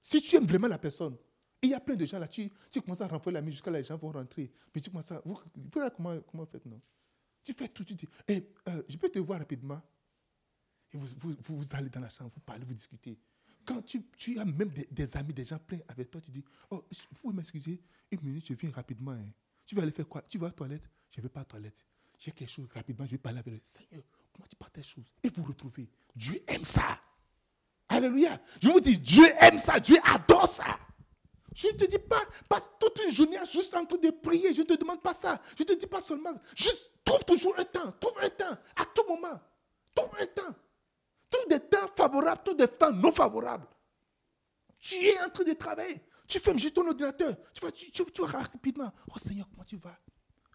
[0.00, 1.16] Si tu aimes vraiment la personne,
[1.60, 3.70] il y a plein de gens là, tu, tu commences à renflouer la nuit jusqu'à
[3.70, 4.50] là, les gens vont rentrer.
[4.72, 5.20] Puis tu commences à.
[5.24, 5.38] Vous,
[5.72, 6.80] voyez comment, comment vous faites, non?
[7.44, 9.80] Tu fais tout, tu dis eh, euh, Je peux te voir rapidement.
[10.92, 13.18] Et vous, vous, vous, allez dans la chambre, vous parlez, vous discutez.
[13.64, 16.84] Quand tu, tu as même des, amis, des gens pleins avec toi, tu dis Oh,
[16.90, 17.80] vous pouvez m'excuser,
[18.10, 19.12] une minute, je viens rapidement.
[19.12, 19.32] Hein.
[19.66, 20.22] Tu vas aller faire quoi?
[20.22, 21.84] Tu vas à la toilette Je ne vais pas à la toilette.
[22.18, 24.02] J'ai quelque chose rapidement, je vais parler avec le Seigneur.
[24.32, 25.12] Comment tu parles tes choses?
[25.22, 25.88] Et vous retrouvez.
[26.14, 26.98] Dieu aime ça.
[27.88, 28.40] Alléluia.
[28.62, 30.78] Je vous dis, Dieu aime ça, Dieu adore ça.
[31.54, 34.52] Je ne te dis pas, passe toute une journée juste en train de prier.
[34.52, 35.40] Je ne te demande pas ça.
[35.56, 36.34] Je ne te dis pas seulement.
[36.56, 37.92] Juste trouve toujours un temps.
[37.92, 38.58] Trouve un temps.
[38.74, 39.40] À tout moment.
[39.94, 40.54] Trouve un temps.
[41.30, 43.68] Trouve des temps favorables, tous des temps non favorables.
[44.80, 46.02] Tu es en train de travailler.
[46.26, 47.34] Tu fermes juste ton ordinateur.
[47.52, 48.92] Tu vas, tu, tu, vas rapidement.
[49.08, 49.96] Oh Seigneur, comment tu vas?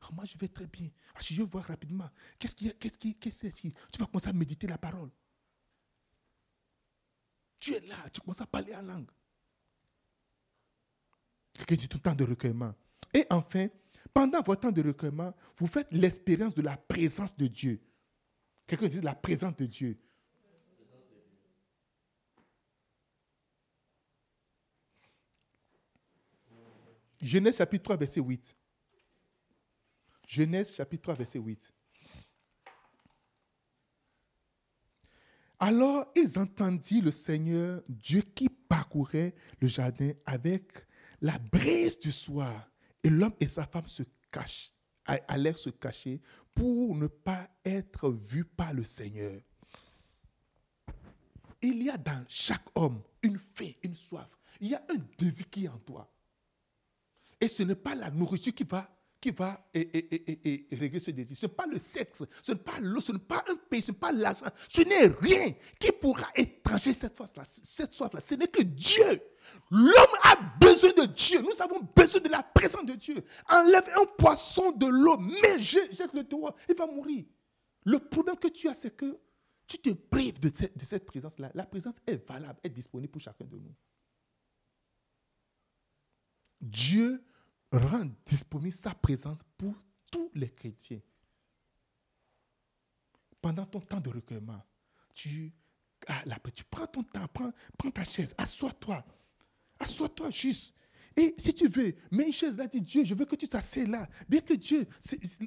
[0.03, 0.89] Oh, Moi, je vais très bien.
[1.15, 2.09] Ah, je vais voir rapidement.
[2.37, 3.73] Qu'est-ce qui, qu'est-ce qui, qu'est-ce qui?
[3.91, 5.09] Tu vas commencer à méditer la parole.
[7.59, 9.09] Tu es là, tu commences à parler en langue.
[11.65, 12.73] Tout temps de recueillement.
[13.13, 13.67] Et enfin,
[14.13, 17.81] pendant votre temps de recueillement, vous faites l'expérience de la présence de Dieu.
[18.65, 19.97] Quelqu'un dit la présence de Dieu.
[27.21, 28.55] Genèse chapitre 3, verset 8.
[30.25, 31.73] Genèse chapitre 3, verset 8.
[35.59, 40.71] Alors ils entendirent le Seigneur Dieu qui parcourait le jardin avec
[41.21, 42.69] la brise du soir.
[43.03, 44.73] Et l'homme et sa femme se cachent,
[45.05, 46.21] allèrent se cacher
[46.53, 49.41] pour ne pas être vus par le Seigneur.
[51.61, 54.29] Il y a dans chaque homme une faim, une soif.
[54.59, 56.09] Il y a un désir qui est en toi.
[57.39, 58.89] Et ce n'est pas la nourriture qui va
[59.19, 61.35] qui va régler ce désir.
[61.35, 63.91] Ce n'est pas le sexe, ce n'est pas l'eau, ce n'est pas un pays, ce
[63.91, 64.45] n'est pas l'argent.
[64.67, 67.43] Ce n'est rien qui pourra étranger cette soif-là.
[67.45, 69.21] Cette soif-là, ce n'est que Dieu.
[69.71, 71.41] L'homme a besoin de Dieu.
[71.41, 73.23] Nous avons besoin de la présence de Dieu.
[73.49, 77.25] Enlève un poisson de l'eau, mais jette le dehors, il va mourir.
[77.85, 79.19] Le problème que tu as, c'est que
[79.67, 81.51] tu te prives de cette, de cette présence-là.
[81.53, 83.75] La présence est valable, est disponible pour chacun de nous.
[86.61, 87.23] Dieu
[87.71, 89.75] rend disponible sa présence pour
[90.11, 91.01] tous les chrétiens.
[93.41, 94.61] Pendant ton temps de recueillement,
[95.13, 95.53] tu,
[96.07, 99.05] ah, tu prends ton temps, prends, prends ta chaise, assois-toi.
[99.79, 100.73] Assois-toi juste.
[101.19, 103.85] Et si tu veux, mets une chaise là, dis Dieu, je veux que tu t'assieds
[103.85, 104.07] là.
[104.29, 104.85] Bien que Dieu,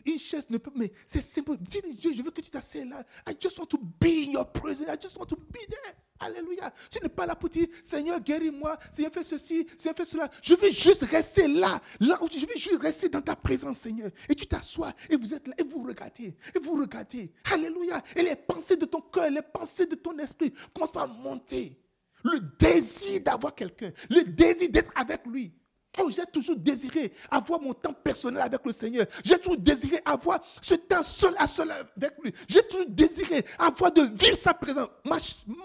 [0.04, 1.56] une chaise ne peut, mais c'est simple.
[1.58, 3.02] Dis Dieu, je veux que tu t'assieds là.
[3.26, 4.86] I just want to be in your presence.
[4.86, 5.96] I just want to be there.
[6.20, 6.70] Alléluia.
[6.90, 8.78] Tu n'es pas là pour dire, Seigneur, guéris-moi.
[8.90, 9.66] Seigneur, fais ceci.
[9.74, 10.30] Seigneur, fais cela.
[10.42, 11.80] Je veux juste rester là.
[12.00, 14.10] Là où je veux juste rester dans ta présence, Seigneur.
[14.28, 16.36] Et tu t'assois et vous êtes là et vous regardez.
[16.54, 17.32] Et vous regardez.
[17.50, 18.02] Alléluia.
[18.14, 21.78] Et les pensées de ton cœur, les pensées de ton esprit commencent à monter.
[22.24, 23.90] Le désir d'avoir quelqu'un.
[24.10, 25.54] Le désir d'être avec lui.
[25.98, 29.06] Oh, j'ai toujours désiré avoir mon temps personnel avec le Seigneur.
[29.22, 32.32] J'ai toujours désiré avoir ce temps seul à seul avec lui.
[32.48, 34.88] J'ai toujours désiré avoir de vivre sa présence.
[35.04, 35.18] Ma,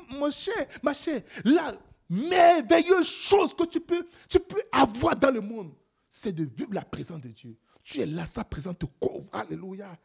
[0.09, 1.73] mon cher, ma chère, la
[2.09, 5.73] merveilleuse chose que tu peux, tu peux avoir dans le monde,
[6.09, 7.57] c'est de vivre la présence de Dieu.
[7.82, 9.30] Tu es là, sa présence te couvre.
[9.32, 9.97] Alléluia.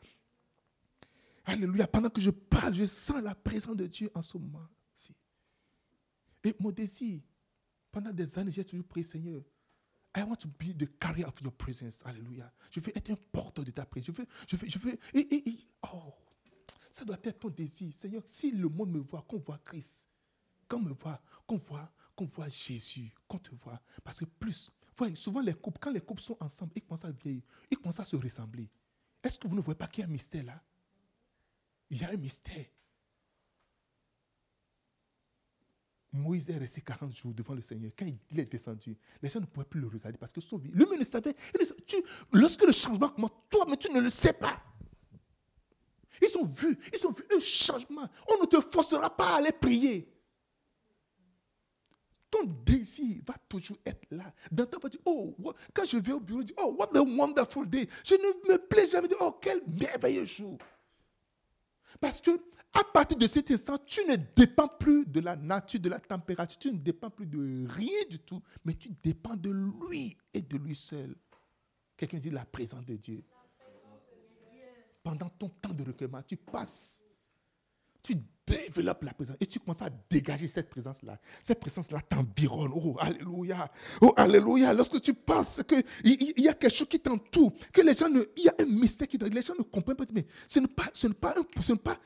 [1.45, 1.89] Alléluia.
[1.89, 5.17] Pendant que je parle, je sens la présence de Dieu en ce moment-ci.
[6.45, 7.21] Et mon désir,
[7.91, 9.43] pendant des années, j'ai toujours prié, Seigneur,
[10.15, 12.03] I want to be the carrier of your presence.
[12.05, 12.53] Alléluia.
[12.71, 14.15] Je veux être un porteur de ta présence.
[14.15, 14.99] Je veux, je veux, je veux.
[15.15, 16.15] Et, oh,
[16.91, 17.95] ça doit être ton désir.
[17.95, 20.09] Seigneur, si le monde me voit, qu'on voit Christ,
[20.69, 23.81] qu'on me voit, qu'on voit, qu'on voit Jésus, qu'on te voit.
[24.05, 27.11] Parce que plus, voyez, souvent les couples, quand les couples sont ensemble, ils commencent à
[27.13, 28.69] vieillir, ils commencent à se ressembler.
[29.23, 30.55] Est-ce que vous ne voyez pas qu'il y a un mystère là?
[31.89, 32.67] Il y a un mystère.
[36.13, 37.91] Moïse est resté 40 jours devant le Seigneur.
[37.99, 40.41] Quand il est descendu, les gens ne pouvaient plus le regarder parce que.
[40.71, 41.35] Lui-même ne savait.
[42.33, 44.61] lorsque le changement commence, toi, mais tu ne le sais pas.
[46.21, 48.07] Ils ont vu, ils ont vu un changement.
[48.29, 50.09] On ne te forcera pas à aller prier.
[52.31, 54.33] Ton désir va toujours être là.
[54.51, 55.35] Dans ta voiture, oh,
[55.75, 57.89] quand je vais au bureau, je oh, what a wonderful day.
[58.05, 60.59] Je ne me plais jamais de, oh, quel merveilleux jour.
[62.01, 62.31] Parce que
[62.75, 66.59] à partir de cet instant, tu ne dépends plus de la nature, de la température,
[66.59, 70.57] tu ne dépends plus de rien du tout, mais tu dépends de lui et de
[70.57, 71.15] lui seul.
[71.97, 73.23] Quelqu'un dit la présence de Dieu.
[75.03, 77.05] Pendant ton temps de recueillement, tu passes
[78.03, 81.19] tu développes la présence et tu commences à dégager cette présence-là.
[81.43, 82.73] Cette présence-là t'environne.
[82.75, 83.71] Oh, alléluia.
[84.01, 84.73] Oh, alléluia.
[84.75, 85.85] Lorsque tu penses qu'il
[86.39, 89.07] y, a quelque chose qui t'entoure, que les gens ne, il y a un mystère
[89.07, 90.85] qui les gens ne comprennent pas, mais ce n'est pas,
[91.21, 91.97] pas, un, pas,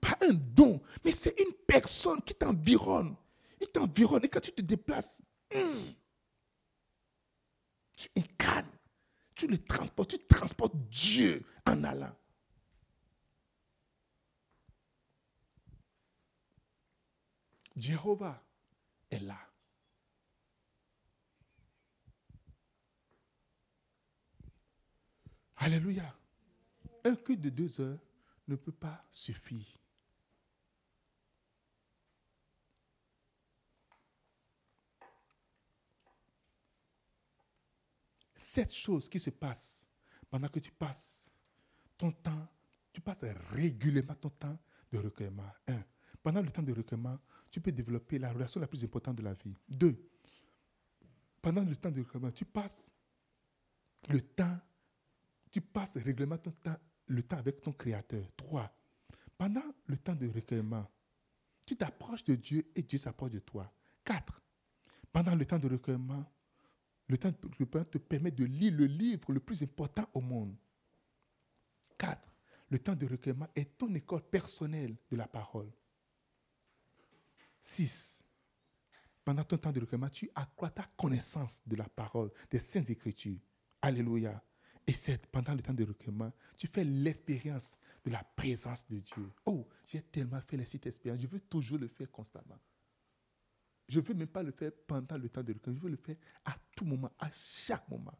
[0.00, 3.14] pas un don, mais c'est une personne qui t'environne.
[3.60, 5.22] Il t'environne et quand tu te déplaces,
[5.54, 5.92] hmm,
[7.96, 8.66] tu incarnes,
[9.34, 12.14] tu le transportes, tu transportes Dieu en allant.
[17.76, 18.42] Jéhovah
[19.10, 19.38] est là.
[25.56, 26.14] Alléluia.
[27.04, 27.98] Un culte de deux heures
[28.48, 29.78] ne peut pas suffire.
[38.34, 39.86] Cette chose qui se passe
[40.30, 41.30] pendant que tu passes
[41.96, 42.48] ton temps,
[42.92, 44.58] tu passes régulièrement ton temps
[44.92, 45.50] de recueillement.
[45.66, 45.82] Un,
[46.22, 47.18] pendant le temps de recueillement,
[47.54, 49.54] tu peux développer la relation la plus importante de la vie.
[49.68, 50.10] Deux,
[51.40, 52.92] pendant le temps de recueillement, tu passes
[54.10, 54.58] le temps,
[55.52, 56.76] tu passes régulièrement ton temps,
[57.06, 58.26] le temps avec ton Créateur.
[58.36, 58.76] Trois,
[59.38, 60.84] pendant le temps de recueillement,
[61.64, 63.72] tu t'approches de Dieu et Dieu s'approche de toi.
[64.04, 64.42] Quatre,
[65.12, 66.28] pendant le temps de recueillement,
[67.06, 70.56] le temps de recueillement te permet de lire le livre le plus important au monde.
[71.96, 72.34] Quatre,
[72.68, 75.70] le temps de recueillement est ton école personnelle de la parole.
[77.64, 78.22] 6.
[79.24, 83.38] Pendant ton temps de recueillement, tu accrois ta connaissance de la parole, des saintes écritures.
[83.80, 84.44] Alléluia.
[84.86, 85.26] Et 7.
[85.28, 89.32] Pendant le temps de recueillement, tu fais l'expérience de la présence de Dieu.
[89.46, 92.60] Oh, j'ai tellement fait les sites expériences, je veux toujours le faire constamment.
[93.88, 95.96] Je ne veux même pas le faire pendant le temps de recueillement, je veux le
[95.96, 98.18] faire à tout moment, à chaque moment.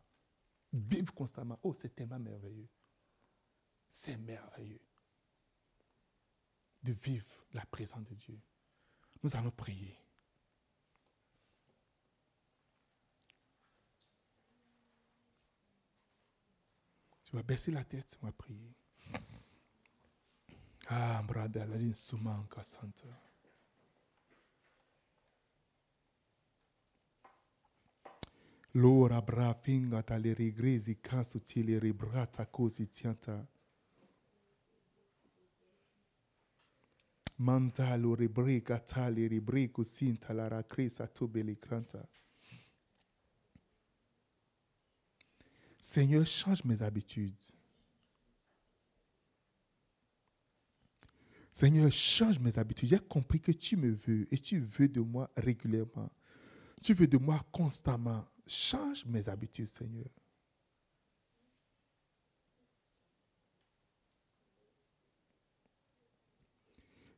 [0.72, 1.58] Vivre constamment.
[1.62, 2.68] Oh, c'est tellement merveilleux.
[3.90, 4.80] C'est merveilleux
[6.82, 8.40] de vivre la présence de Dieu.
[9.24, 9.96] Nous allons prier.
[17.24, 18.76] Tu vas baisser la tête, on va prier.
[20.88, 21.94] Ah, brada, la ligne
[22.62, 23.08] santa.
[28.72, 30.02] L'ora brafinga
[32.44, 33.53] così tianta.
[37.38, 38.16] Mantalo
[38.86, 42.08] tali ribriku sinta la rakrisa tubeli granta.
[45.80, 47.52] Seigneur, change mes habitudes.
[51.52, 52.88] Seigneur, change mes habitudes.
[52.88, 56.10] J'ai compris que tu me veux et tu veux de moi régulièrement.
[56.82, 58.24] Tu veux de moi constamment.
[58.46, 60.08] change mes habitudes, Seigneur.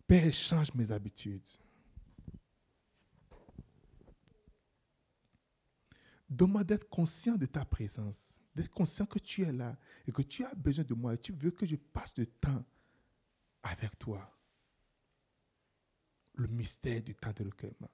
[0.06, 1.48] Père, change mes habitudes.
[6.28, 9.76] Donne-moi d'être conscient de ta présence, d'être conscient que tu es là
[10.06, 12.64] et que tu as besoin de moi et tu veux que je passe du temps
[13.62, 14.32] avec toi.
[16.34, 17.90] Le mystère du temps de recueillement.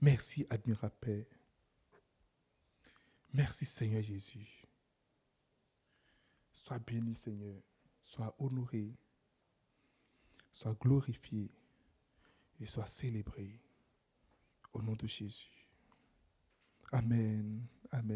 [0.00, 1.35] Merci, admirable Père.
[3.36, 4.66] Merci, Seigneur Jésus.
[6.54, 7.60] Sois béni, Seigneur.
[8.02, 8.94] Sois honoré.
[10.50, 11.50] Sois glorifié.
[12.58, 13.60] Et sois célébré.
[14.72, 15.68] Au nom de Jésus.
[16.92, 17.66] Amen.
[17.92, 18.14] Amen.